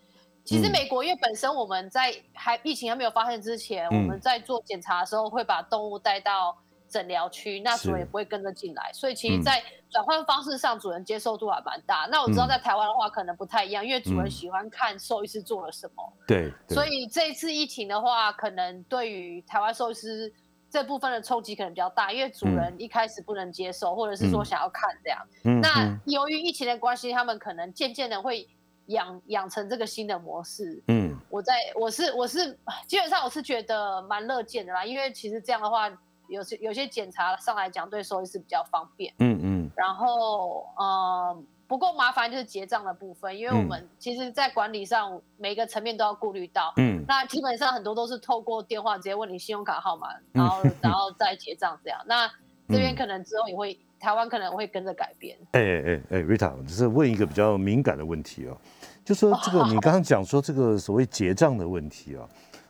[0.44, 6.56] 其实美国因为本身我们在还疫情还没有发生之前，我们在做检查的时候会把动物带到
[6.88, 12.08] 诊疗区，那主人也不会跟着进来，所以其实，在转换方式上，主人接受度还蛮大。
[12.10, 16.12] 那我知道在台湾的话可能不太一样，因为主人喜欢看兽医师做了什么。
[16.26, 16.52] 对。
[16.68, 20.32] 所以这一次疫情的话，可能对于台湾兽医师
[20.70, 25.18] 这部分的冲击可能比较大，因为主人一开始不能接受，或者是说想要看这样。
[25.44, 25.60] 嗯。
[25.60, 28.48] 那由于疫情的关系，他们可能渐渐的会。
[28.88, 35.90] 养养成这个新的模式，嗯，我在我是我是基本上我是觉得蛮乐见的啦，因为其实这样的话，
[36.28, 41.36] 有些有些检查上来讲对收医是比较方便，嗯嗯，然后呃
[41.66, 52.26] 不过麻烦就是结账的部分，因为我们其实在管理上每个层面都要顾虑到，嗯，那基本上很多都是透过电话直接问你信用卡号码，然后然后再结账这样，那
[52.68, 58.56] 这边可能之后也会台湾可能会跟着改变，哎哎哎，Rita，只是问一个比较敏感的问题哦。
[59.04, 62.28] 就说这个，你刚刚讲说这个所谓结账的问题啊，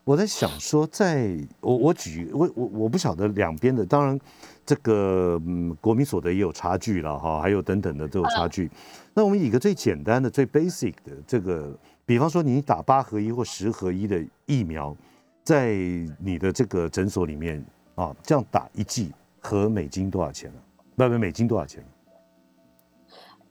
[0.09, 4.19] 我在想说，在我我举我我我不晓得两边的，当然
[4.65, 8.71] 这个嗯国民所得也有差距了哈，还有等等的都有差距。
[9.13, 14.97] 那我们以一个最简单的、最 basic 的这个，比方说你打八合一或十合一的疫苗，
[15.45, 15.75] 在
[16.19, 17.63] 你的这个诊所里面
[17.95, 20.61] 啊，这样打一剂和美金多少钱呢？
[20.97, 21.85] 不不，美金多少钱？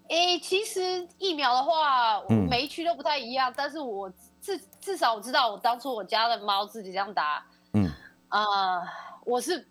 [0.10, 3.54] 诶，其实疫苗的话，每一区都不太一样。
[3.56, 4.12] 但是我
[4.48, 7.92] 至至少我知道，我当初我家的猫自己这样打，嗯
[8.30, 8.82] 啊，
[9.26, 9.68] 我是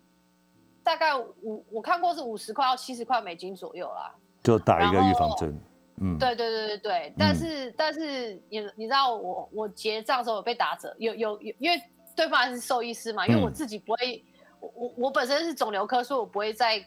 [0.83, 4.13] 大概五，我看过是五十块到七十块美金左右啦，
[4.43, 5.59] 就打一个预防针。
[5.99, 7.13] 嗯，对对对对对。
[7.17, 11.81] 但是但是你你知道我我结账的时候有被打折，有有有，因为
[12.15, 14.23] 对方还是兽医师嘛，因为我自己不会，
[14.59, 16.79] 我我我本身是肿瘤科，所以我不会再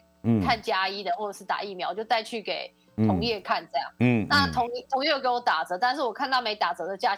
[0.44, 2.72] 看加医的或者是打疫苗，就带去给。
[3.07, 7.16] 同业看这样，嗯，那同同业给我打折，但是我看到没打折的价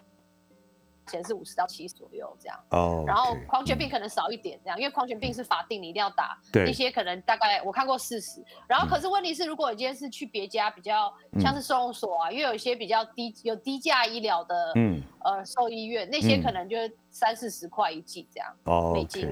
[1.06, 16.76] 钱是五十到七十左右这样，哦，然后狂犬病可能少一点这样，因为狂犬病是法定你一定要打，对，一些可能大概我看过四十，然后可是问题是，如果你今天是去别家比较像是收容所啊，因为有一些比较低有低价医疗的，嗯，呃，兽医院那些可能就
[17.10, 19.28] 三四十块一剂这样，哦，美金。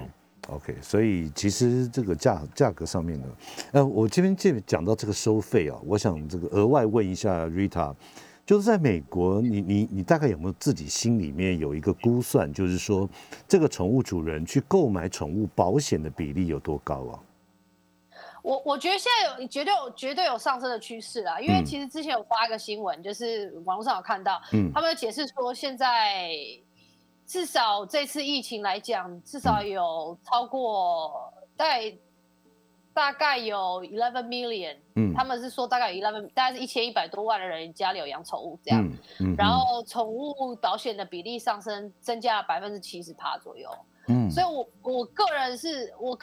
[0.48, 3.28] OK，所以其实这个价价格上面呢，
[3.72, 7.94] 呃，我这边这讲到这个收费啊，我想这个额外问一下 Rita，
[8.50, 13.08] 就是在美国，你你你大概有没有自己心里面有一个估算，就是说
[13.46, 17.14] 这个宠物主人去购买宠物保险的比例有多高啊？
[18.42, 26.32] 我我觉得现在有绝对有绝对有上升的趋势啦，因为其实之前有发一个新闻，就是网络上有看到，嗯，他们解释说现在
[27.24, 31.96] 至少这次疫情来讲，至少有超过大概
[32.92, 38.82] 大概有 eleven million，嗯，他们是说大概有 eleven，大概是一千一百多万的人家里有养宠物这样，
[39.20, 43.70] 嗯，然后宠物保险的比例上升，增加了百分之七十趴左右，
[44.08, 46.18] 嗯，所以我我个人是我。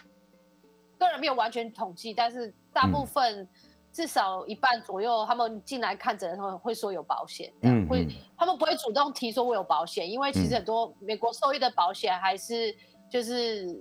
[1.00, 3.48] 个人没有完全统计，但是大部分
[3.94, 12.76] 至少一半左右，他们进来看诊的时候会说有保险，嗯，会他们不会主动提说我有保险，因为其实很多美国受益的保险还是
[13.12, 13.80] 就是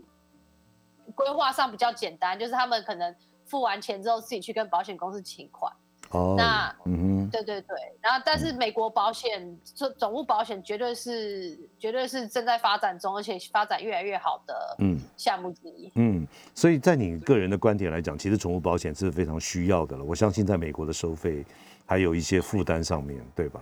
[1.15, 3.15] 规划上比较简单，就是他们可能
[3.45, 5.73] 付完钱之后自己去跟保险公司请款。
[6.11, 15.91] 哦，那嗯哼，对对对，然后但是美国保险这总物保险绝对是绝对是正在发展中，而且发展越来越好的嗯项目之一。
[15.97, 20.05] 嗯，所以在你个人的观点来讲，其实宠物保险是非常需要的了。
[20.05, 21.45] 我相信在美国的收费
[21.85, 23.61] 还有一些负担上面对吧？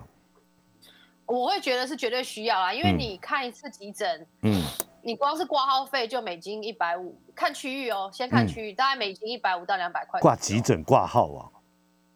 [1.25, 4.63] 我会觉得是绝对需要啊，因为你看一次急诊，嗯，
[5.05, 10.19] 你光是挂号费就美金一百五，看区域哦，先看区域，大概美金一百五到两百块。
[10.21, 11.51] 挂急诊挂号啊？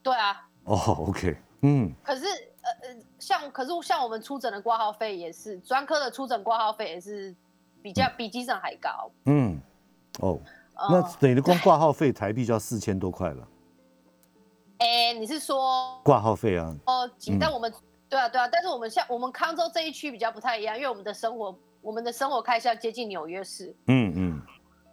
[0.02, 2.24] 对啊，哦，OK，嗯，可是
[2.62, 7.34] 呃呃，像可是像我们出诊的挂号费也是，专科的出诊挂号费也是
[7.82, 9.60] 比较比急诊还高，嗯，
[10.20, 10.40] 哦，
[10.90, 13.46] 那等于 光挂号费台币就要四千多块了。
[14.78, 16.74] 哎，你是说挂号费啊？
[16.86, 17.70] 哦，但我们
[18.08, 24.42] 对啊对啊，但是我们像我们康州这一区比较不太一样，因为我们的生活我们的生活开销接近纽约市，嗯嗯，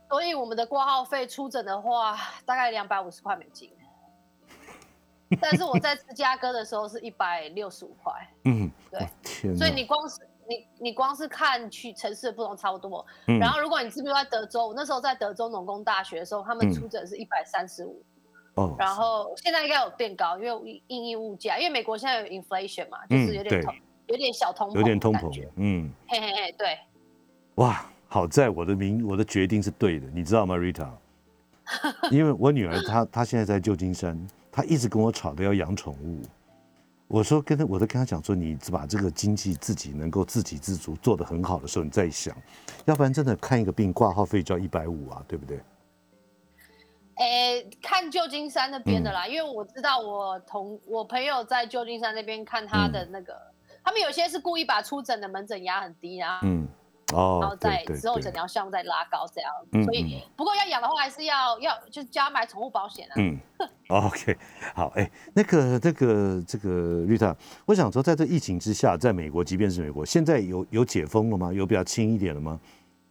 [0.09, 3.71] 所以我们的挂号费出诊的话大概两百五十块美金。
[5.41, 18.05] 但是我在芝加哥的时候是一百六十五块，嗯，对，所以你光是你你光是看去城市的不同差不多，然后如果你是不是在德州，我那时候在德州农工大学的时候，他们出诊是一百三十五，
[18.53, 23.73] 哦，然后现在应该有变高，因为因应物价，因为美国现在有 inflation 嘛，就是有点通，
[24.07, 26.77] 有点小通膨，有点通膨，嗯，嘿嘿嘿，对，
[27.55, 30.89] 哇，好在我的名我的决定是对的，你知道吗，Rita？
[32.11, 34.17] 因为我女儿她她现在在旧金山。
[34.51, 36.21] 她一直跟我吵着要养宠物，
[37.09, 42.33] 我说跟她，我都跟她讲说，你把这个经济自己能够自给自足做得很好的时候，你再想，
[42.85, 45.59] 要不然真的看一个病挂号费就要一百五啊，对不对？
[47.17, 53.33] 诶，看旧金山那边的啦，因为我知道我同我朋友在旧金山那边看他的那个，
[53.85, 56.41] 他们有些是故意把出诊的门诊压很低啊。
[56.43, 56.67] 嗯。
[57.13, 63.13] 哦，然后再之后诊疗项目再拉高这样，所以不过要养的话还是要要就是加买宠物保险啊。
[63.17, 63.39] 嗯，
[63.89, 64.35] OK，
[64.73, 67.33] 好，哎，那个那个这个绿塔，
[67.67, 71.53] 我想说，在这疫情之下，在美国，即便是美国，现在有有解封了吗？
[71.53, 72.59] 有比较轻一点了吗？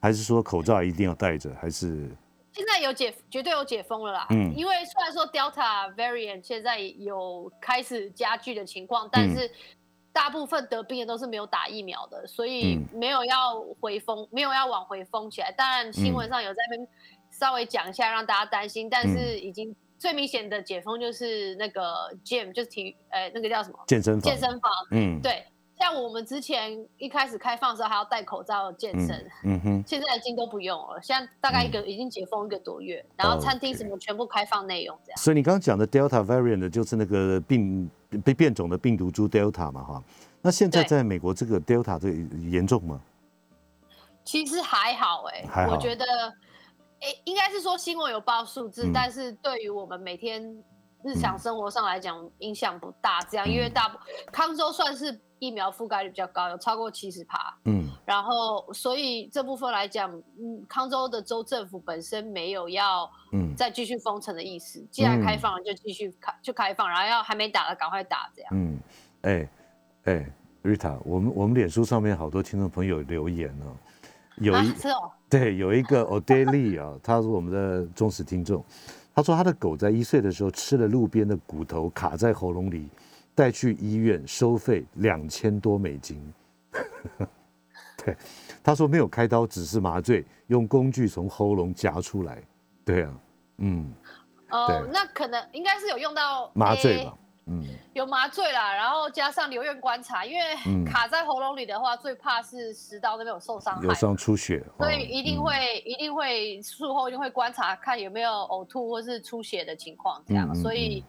[0.03, 1.55] 还是说口罩一定要戴着？
[1.61, 2.11] 还是
[2.51, 4.27] 现在有解，绝对有解封了啦。
[4.31, 9.49] 嗯，因为虽然说 Delta variant 现在有开始加剧的情况，但是。
[10.15, 15.51] 大部分得病的都是没有打疫苗的，所以没有要回封，没有要往回封起来。
[15.53, 16.89] 当然新闻上有在那边
[17.33, 18.89] 稍微讲一下，让大家担心。
[18.89, 23.79] 但是已经最明显的解封就是那个 gym，就是体育，呃，那个叫什么？
[23.89, 24.23] 健身房。
[24.23, 24.71] 健身房。
[24.93, 25.45] 嗯，对。
[25.77, 31.01] 像我们之前一开始开放的时候还要戴口罩健身，嗯哼，现在已经都不用了。
[31.03, 35.19] 现在大概一个已经解封一个多月，然后餐厅什么全部开放内容这样。
[35.19, 40.05] 所以你刚刚讲的 Delta variant 就是那个病被变种的病毒株 Delta 嘛，哈。
[40.43, 42.11] 那现在在美国这个 Delta 这
[42.49, 43.01] 严重吗？
[44.25, 46.05] 其实还好哎，我觉得，
[47.01, 50.43] 哎，应该是说新闻有报数字，但是对于我们每天
[51.03, 53.21] 日常生活上来讲影响不大。
[53.31, 53.95] 这样，因为大
[54.33, 55.21] 康州算是。
[55.45, 57.55] 疫苗覆盖率比较高，有超过七十趴。
[57.65, 64.83] 嗯，然后所以这部分来讲，嗯，康州的州政府本身没有要嗯再继续封城的意思。
[64.91, 68.51] 既然开放了，就继续开就开放，然后要还没打的赶快打这样。
[68.55, 68.79] 嗯，
[69.23, 69.49] 哎
[70.05, 70.27] 哎
[70.63, 73.77] ，Rita，我们我们脸书上面好多听众朋友留言哦，
[74.39, 74.73] 有一
[75.29, 78.65] 对有一个 Odaily 啊， 他是我们的忠实听众，
[79.15, 82.89] 他说他的狗在一岁的时候吃了路边的骨头，卡在喉咙里。
[83.35, 86.33] 带去医院收费两千多美金，
[88.05, 88.17] 对，
[88.63, 92.41] 他说没有开刀，只是麻醉，用工具从喉咙夹出来。
[92.85, 93.11] 对啊，
[93.59, 93.93] 嗯，
[94.51, 111.05] 哦，那可能应该是有用到麻醉吧，嗯，有麻醉啦，然后加上留院观察，因为卡在喉咙里的话，最怕是食道那边有受伤，有伤出血，所以一定会一定会术后一定会观察看有没有呕吐或是出血的情况，这样，所以。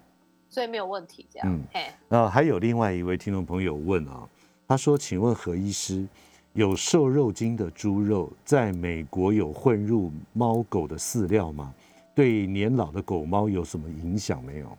[0.50, 1.48] 所以没有问题，这样。
[1.74, 4.28] 嗯，那还有另外一位听众朋友问啊，
[4.68, 6.08] 他说：“请问何医师，
[6.54, 11.74] 有瘦肉精的猪肉在美国有混入猫狗的饲料吗？
[12.14, 14.78] 对年老的狗猫有什么影响没有？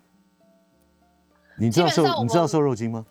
[1.58, 3.04] 你知道瘦你知道瘦肉精吗？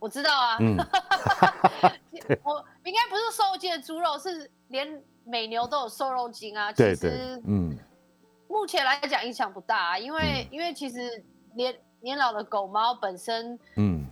[0.00, 0.56] 我知道啊。
[0.60, 0.76] 嗯。
[2.42, 6.72] 我应该不是瘦肉精的猪肉，是连美牛都有瘦肉精啊。
[6.72, 7.40] 对对。
[7.46, 7.76] 嗯。
[8.48, 11.24] 目前来讲影响不大，啊因为因为其实
[11.56, 14.06] 年年老的狗猫本身，嗯，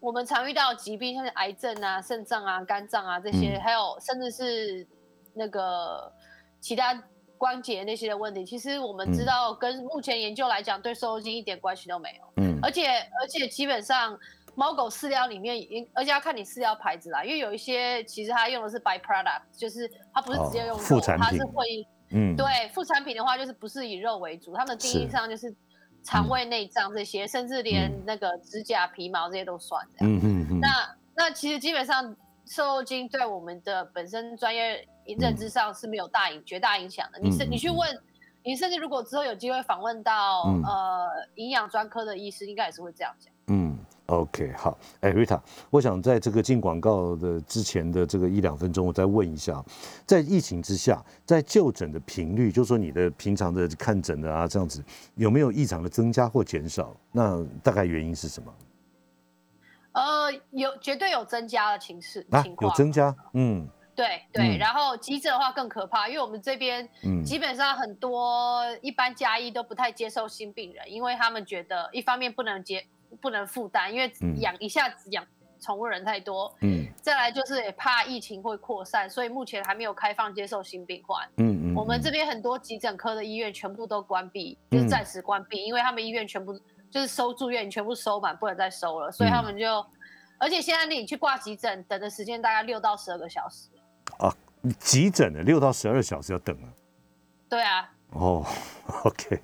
[0.00, 4.86] 我们常遇到疾病，像是癌症啊、肾脏啊、肝脏啊这些，还有甚至是
[5.34, 6.12] 那个
[6.60, 7.00] 其他。
[7.38, 12.42] 关节那些的问题，其实我们知道，跟目前研究来讲，对瘦肉精一点关系都没有。
[12.42, 14.18] 嗯，而且而且基本上，
[14.54, 15.54] 猫狗饲料里面，
[15.92, 25.54] 而且要看你饲料牌子啦，因为有一些其实它用的是 by product，就是它不是直接用肉，它是会，嗯，对，副产品的话就是不是以肉为主，它们定义上就是
[26.06, 30.14] 肠胃内脏这些，甚至连那个指甲皮毛这些都算这样。
[30.14, 30.60] 嗯嗯嗯。
[30.60, 34.86] 那那其实基本上瘦肉精对我们的本身专业。
[35.20, 37.20] 认知上是没有大影绝大影响的。
[37.20, 37.88] 你是你去问，
[38.42, 43.32] 你甚至如果之后有机会访问到呃营养专科的医师，应该也是会这样讲。
[44.08, 44.78] 嗯，OK，好。
[45.00, 45.40] 哎，Rita，
[45.70, 49.64] 我想在这个进广告的之前的这个一两分钟，我再问一下，
[50.04, 54.82] 在疫情之下，在就诊的频率，就说你的平常的看诊的啊这样子，
[55.14, 56.96] 有没有异常的增加或减少？
[57.12, 58.54] 那大概原因是什么？
[59.92, 63.68] 呃，有绝对有增加的情势情况，有增加，嗯。
[63.96, 66.86] 对对，然后急诊的话更可怕，因为我们这边
[67.24, 72.84] 基本上很多一般家医都不太接受新病人，因为他们觉得一方面不能接
[73.20, 75.24] 不能负担，因为养一下子养
[75.60, 81.26] 宠物人太多，嗯，再来就是也怕疫情会扩散，所以目前还没有开放接受新病患。
[81.38, 86.52] 嗯嗯，我们这边很多急诊科的医院全部都关闭，就是暂时关闭，因为他们医院全部
[86.90, 89.84] 就是收住院全部收满，不能再收了，所以他们就，
[90.38, 93.70] 而且现在你去挂急诊等的时间大概六到十二个小时。
[94.18, 94.30] 啊，
[94.78, 96.68] 急诊的六到十二小时要等啊。
[97.48, 97.90] 对啊。
[98.12, 98.46] 哦，
[99.04, 99.38] OK，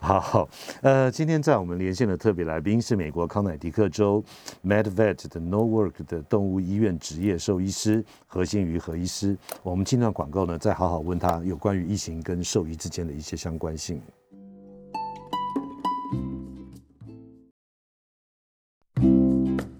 [0.00, 0.48] 好，
[0.82, 4.24] 呃，今天在我们连线的特别来宾是美国康乃狄克州
[4.64, 9.36] MedVet 的 No Work 的动物医院职业兽医师何新宇何医师。
[9.62, 14.02] 我们进段广告呢，再好好问他有关于疫情跟兽医之间的一些相关性。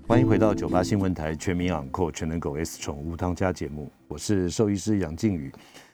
[0.06, 5.52] 欢迎回到九八新闻台全民养狗全能狗 S 宠物当家节目，我是兽医师杨靖宇。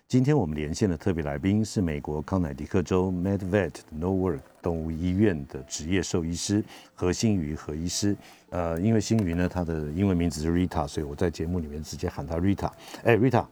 [0.08, 6.62] 今天我们连线的特别来宾是美国康乃狄克州 MedVet No Work 动物医院的职业兽医师
[6.94, 8.16] 何新宇何医师。
[8.50, 12.70] 呃，因为新宇呢，他的英文名字是 Rita，所以我在节目里面直接喊他 Rita。
[13.02, 13.46] 哎，Rita。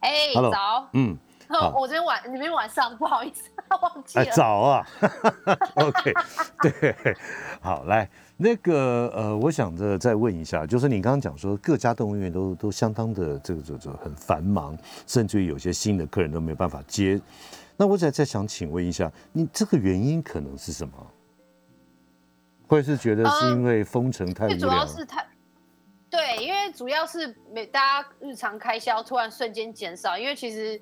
[0.00, 0.50] 哎，Hello。
[0.50, 0.88] 早。
[0.94, 1.16] 嗯。
[1.48, 3.50] 我昨天晚，你们晚上不好意思，
[3.80, 4.24] 忘记了。
[4.32, 4.86] 早啊。
[5.76, 6.12] OK。
[6.60, 7.16] 对。
[7.60, 8.10] 好，来。
[8.42, 14.74] 那个呃，我想着再问一下，就是你刚刚讲说各家动物园都都相当的这个这个很繁忙，
[15.06, 17.20] 甚至于有些新的客人都没有办法接。
[17.76, 20.92] 那我再再想请问一下，你这个原因可能是什么？
[22.66, 24.58] 会是觉得是因为封城太无聊？
[24.58, 25.28] 主要是太
[26.08, 30.80] 对，因为主要是每大家日常开销突然瞬间减少，因为其实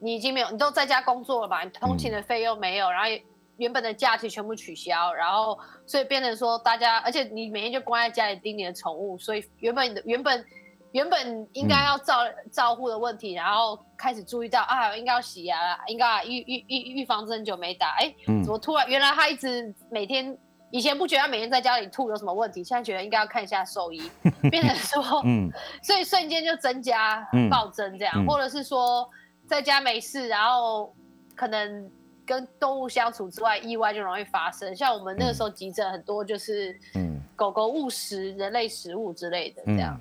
[0.00, 1.62] 你已经没有，你都在家工作了吧？
[1.64, 3.10] 你通勤的费用没有，然后。
[3.58, 10.44] 原本的假期全部取消，然后所以变成说大家，而且你每天就关在家里盯你的宠物，所以原本的原本
[10.92, 12.18] 原本应该要照
[12.52, 20.38] 照护的问题，然后开始注意到啊，应该要洗牙了，应该预预预预防针久没打，哎，怎么突然原来他一直每天
[20.70, 24.08] 以前不觉得他每天在家里吐有什么问题，现在觉得应该要看一下兽医，
[24.50, 25.50] 变成说，嗯，
[25.82, 29.10] 所以瞬间就增加暴增这样，或者是说
[29.48, 30.94] 在家没事，然后
[31.34, 31.90] 可能。
[32.28, 34.76] 跟动物相处之外，意外就容易发生。
[34.76, 39.98] 像我们那个时候急诊很多，就是嗯，狗狗误食人类食物之类的这样。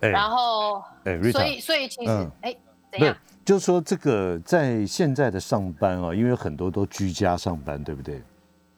[0.00, 2.56] 然后，哎，所以所以其实，哎，
[2.90, 3.14] 怎样？
[3.44, 8.22] 就是说这个在现在的上班啊，因为很多都居家上班，对不对？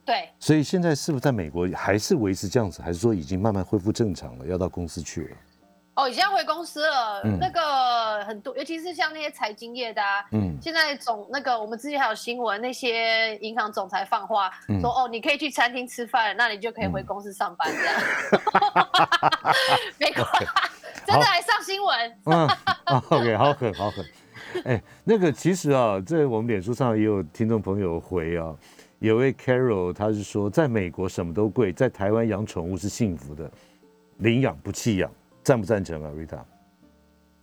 [0.04, 0.28] 对。
[0.40, 5.36] 所以现在是不是在美国还是维持这样子，还是说已经慢慢恢复正常了，要到公司去了？
[5.98, 7.20] 哦，已经要回公司了。
[7.40, 14.48] 那个很多，尤其是像那些财经业的啊，嗯，现在总那个我们之前还有新闻，那些银行总裁放话
[14.80, 18.00] 说，哦，你可以去餐厅吃饭，那你就可以回公司上班这样。
[19.98, 20.24] 没错，
[21.04, 22.18] 真的还上新闻。
[22.26, 22.48] 嗯
[23.10, 24.06] ，OK，好狠，好狠。
[24.66, 28.54] 哎，那个其实啊，在我们脸书上也有听众朋友回啊，
[29.00, 33.50] 有位 Carol，他是说，在美国什么都贵，在台湾养宠物是幸福的，
[34.18, 35.10] 领养不弃养。
[35.48, 36.42] 赞不赞成啊，Rita？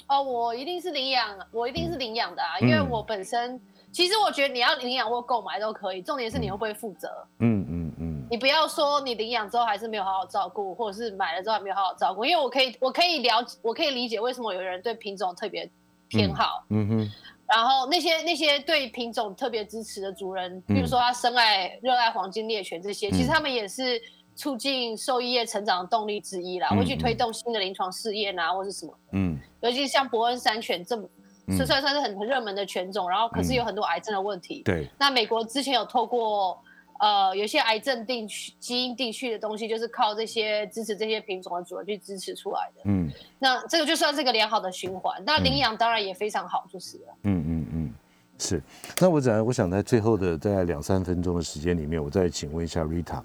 [0.07, 3.59] 哦，我一定是领养，我一定是领养的啊，因为我本身
[3.91, 7.09] 其实我觉得你要领养或购买都可以，重点是你会不会负责。
[7.39, 15.67] 嗯嗯嗯，你不要说你领养之后还是没有好好照顾，或者是买了之后还没有好好照顾，因为我可以我可以了解，我可以理解为什么有人对品种特别
[16.07, 16.63] 偏好。
[16.69, 17.11] 嗯哼，
[17.47, 23.99] 然后那些那些对品种特别支持的主人，比如说他深爱热爱黄金猎犬这些，其实他们也是
[24.35, 28.93] 促进兽医业成长的动力之一啦，会去推动新的临床试验啊，或是什么。
[29.13, 31.07] 嗯，尤其像伯恩山犬这么，
[31.55, 34.61] 算算算是很很热门的犬种，然后可是有很多癌症的问题。
[34.63, 34.87] 对。
[34.99, 36.61] 那美国之前有透过。
[36.97, 42.83] 呃，有些癌症定序、基因定序的东西，就是靠这些支持这些品种的主人去支持出来的。
[42.85, 45.21] 嗯，那这个就算是个良好的循环。
[45.25, 47.03] 那领养当然也非常好，就是了。
[47.23, 47.64] 嗯嗯嗯，
[48.37, 48.61] 是。
[48.99, 53.21] 那我想，我想在最后的大概两三分钟的时间里面，我再请问一下 Rita，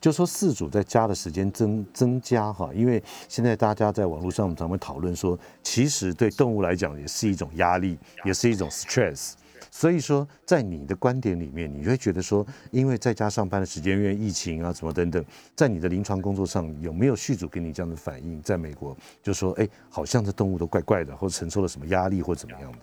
[0.00, 9.32] 就说四组在家的时间增增加哈，因为现在大家在网络上常会讨论说，其实对动物来讲也是一种压力，也是一种 stress。
[9.74, 15.24] 所以说，在你的观点里面，你会觉得说，因为在家上班的时间，因为疫情啊什么等等，
[15.56, 18.42] 在你的临床工作上有没有续主给你这样的反应？
[18.42, 22.78] 在美国，就说，哎，好像这动物都怪怪的，或承受了什么压力，或怎么样的？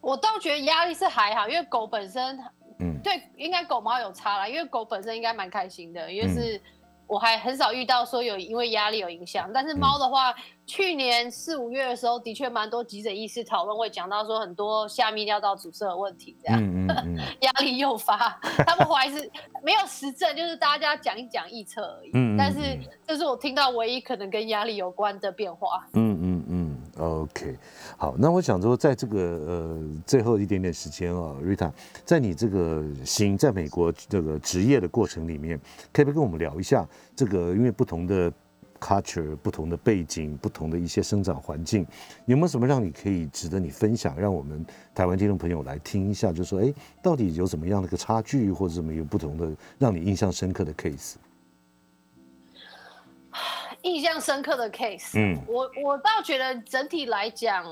[0.00, 2.38] 我倒觉得压力是还好，因为狗本身，
[2.78, 6.60] 嗯，对，应该狗猫有差啦，因为狗本身应该蛮开心的，因为是。
[7.10, 10.34] 我还很少遇到说有因为压力有影响，但是猫的话，
[10.66, 16.60] 去年四五月的时候，的确蛮多急诊医师讨论会讲到说很多下泌尿道阻塞的问题，这样
[17.40, 19.30] 压力诱发，他们怀是
[19.62, 22.10] 没有实证，就是大家讲一讲臆测而已。
[22.12, 25.86] 嗯，但是这是我听到唯一可能跟压力有关的变化。
[25.94, 26.07] 嗯嗯嗯。
[26.98, 27.56] OK，
[27.96, 31.70] 好，那我想说，在这个呃最后一点点时间啊，Rita，
[32.04, 35.58] 在你这个行在美国这个职业的过程里面，
[35.92, 37.54] 可以不可以跟我们聊一下这个？
[37.54, 38.32] 因为不同的
[38.80, 41.86] culture、不同的背景、不同的一些生长环境，
[42.26, 46.32] 有没有什么让你可以值得你分享，让我们台湾听众朋友来听一下？
[46.32, 51.14] 就说，哎，到底有什么样的一个差距，或者什么有不同的让你印象深刻的 case？
[53.82, 57.64] 印象深刻的 case，嗯，我我倒觉得整体来讲，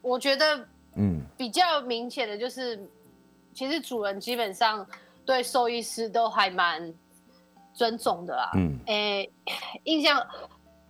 [0.00, 2.80] 我觉得，嗯，比较明显的就是，
[3.52, 4.86] 其实主人基本上
[5.26, 6.92] 对兽医师都还蛮
[7.74, 9.30] 尊重的啦，嗯，诶，
[9.84, 10.26] 印象，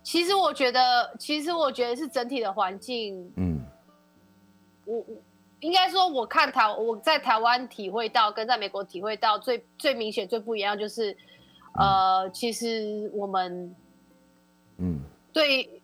[0.03, 3.61] 其实我觉得，其实我觉得是整体的环境，嗯，
[4.85, 5.05] 我我
[5.59, 11.15] 应该说，我看台我在台湾体会到跟在美国体会到最最明显最不一样就是，
[11.77, 13.75] 呃，其实我们。
[14.83, 14.99] 嗯，
[15.31, 15.81] 对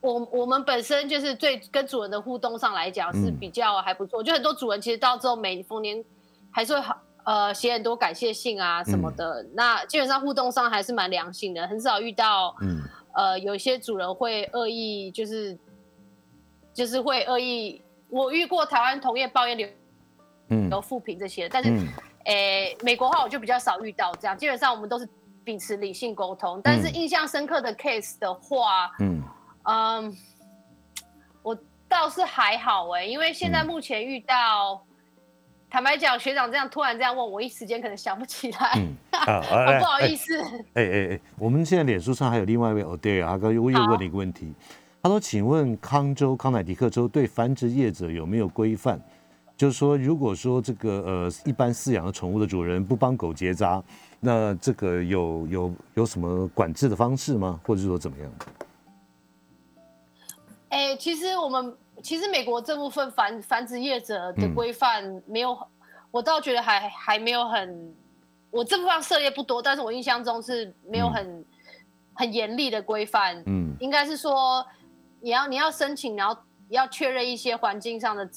[0.00, 6.02] 我我们本身就是最跟主人的互动上来讲是比较还不错，就很多主人其实到之后每逢年
[6.50, 12.80] 还是会好呃写很多感谢信啊什么的，那基本上互动上还是蛮良性的，很少遇到嗯。
[13.12, 15.58] 呃有一些主人会恶意就是
[16.72, 19.68] 就是会恶意，我遇过台湾同业抱怨流
[20.48, 20.70] 嗯。
[20.70, 21.70] 有负评这些，但是
[22.24, 25.06] 诶美国话我就比较少遇到这样，基本上我们都是。
[25.46, 29.22] 秉持理性沟通，但是印象深刻的 case 的话，嗯
[29.62, 30.16] 嗯，
[31.40, 34.82] 我倒是还好哎，因为现在目前遇到，
[35.70, 38.72] 坦白讲，学长这样突然这样问我，一时间可能想不起来，
[39.78, 40.36] 不好意思。
[40.74, 44.52] 哎哎哎，我们现在脸书上还有另外一位 Odell，阿哥又又问了一个问题，
[45.00, 49.00] 他说：“请问康州康乃狄克州对繁殖业者有没有规范？
[49.56, 53.80] 就是说，如果说这个呃一般饲养的宠物的主人不帮狗结扎。”
[54.26, 57.60] 那这个有有有什么管制的方式吗？
[57.64, 58.32] 或者说怎么样？
[60.70, 61.72] 哎，其实我们
[62.02, 65.56] 其实美国这部分繁繁殖业者的规范没有，
[66.10, 67.94] 我倒觉得还还没有很，
[68.50, 71.44] 我这部分涉猎不多，但是我印象中是没有很
[72.12, 73.40] 很严厉的规范。
[73.46, 74.66] 嗯，应该是说
[75.20, 76.36] 你要你要申请，然后
[76.68, 78.28] 要确认一些环境上的。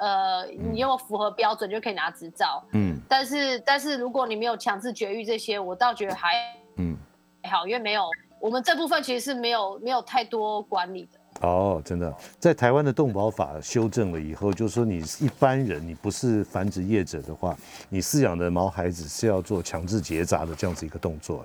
[0.00, 2.64] 呃，你有符合标准就可以拿执照。
[2.72, 6.34] 嗯，但是但是如果你没有强制绝育这些，我倒觉得还
[6.76, 6.96] 嗯
[7.42, 8.04] 还好，因为没有
[8.40, 11.46] 我们这部分其实是没有没有太多管理的。
[11.46, 17.56] 哦，真的，在台湾的动保法修正了以后，就是说你一般人，你不是繁殖业者的话，
[17.88, 21.44] 你饲养的毛孩子是要做强制结扎的这样子一个动作。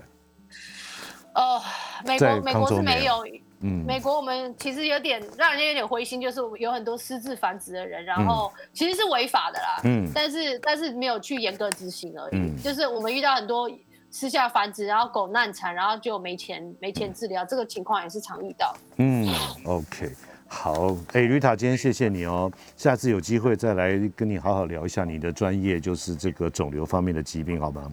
[1.35, 1.61] 哦，
[2.05, 3.23] 美国美国是没有。
[3.63, 9.81] 嗯，美国我们其实有点让人家有点灰心，就是有很多私自繁殖的人，然后其实是违法的啦。
[9.85, 12.35] 嗯，但是但是没有去严格执行而已。
[12.35, 13.71] 嗯，就是我们遇到很多
[14.09, 18.75] 私下繁殖，然后狗难产，然后就没钱没钱治疗，这个情况也是常遇到。
[18.97, 19.27] 嗯
[19.65, 20.11] ，OK，
[20.47, 27.89] 好，哎，Rita，今天谢谢你哦，下次有机会再来跟你好好聊一下你的专业，就是这个肿瘤方面的疾病，好吗？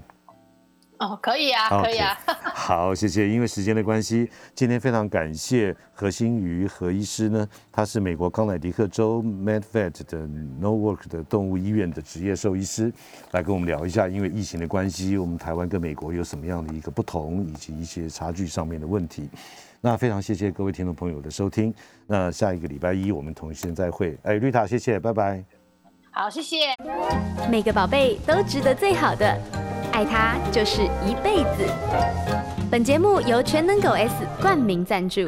[1.01, 2.17] 哦，可以啊，可以啊。
[2.55, 3.27] 好，谢谢。
[3.27, 10.29] 因为时间的关系，今天非常感谢何新瑜何医师呢，他是美国康乃狄克州 MedVet 的
[10.61, 12.93] Norwalk 的动物医院的职业兽医师，
[13.31, 19.29] 来跟我们聊一下，因为疫情的关系，我们台湾跟美国有什么样的一个不同，以及一些差距上面的问题。
[19.81, 21.75] 那非常谢谢各位听众朋友的收听。
[22.07, 24.19] 那下一个礼拜一我们同一时间再会。
[24.23, 25.60] 哎，绿塔，谢谢，拜拜。
[26.13, 26.75] 好，谢谢。
[27.51, 29.39] 每个宝贝都值得最好的，
[29.93, 31.65] 爱他就是一辈子。
[32.71, 35.23] 本节目由全能狗 S 冠名赞助。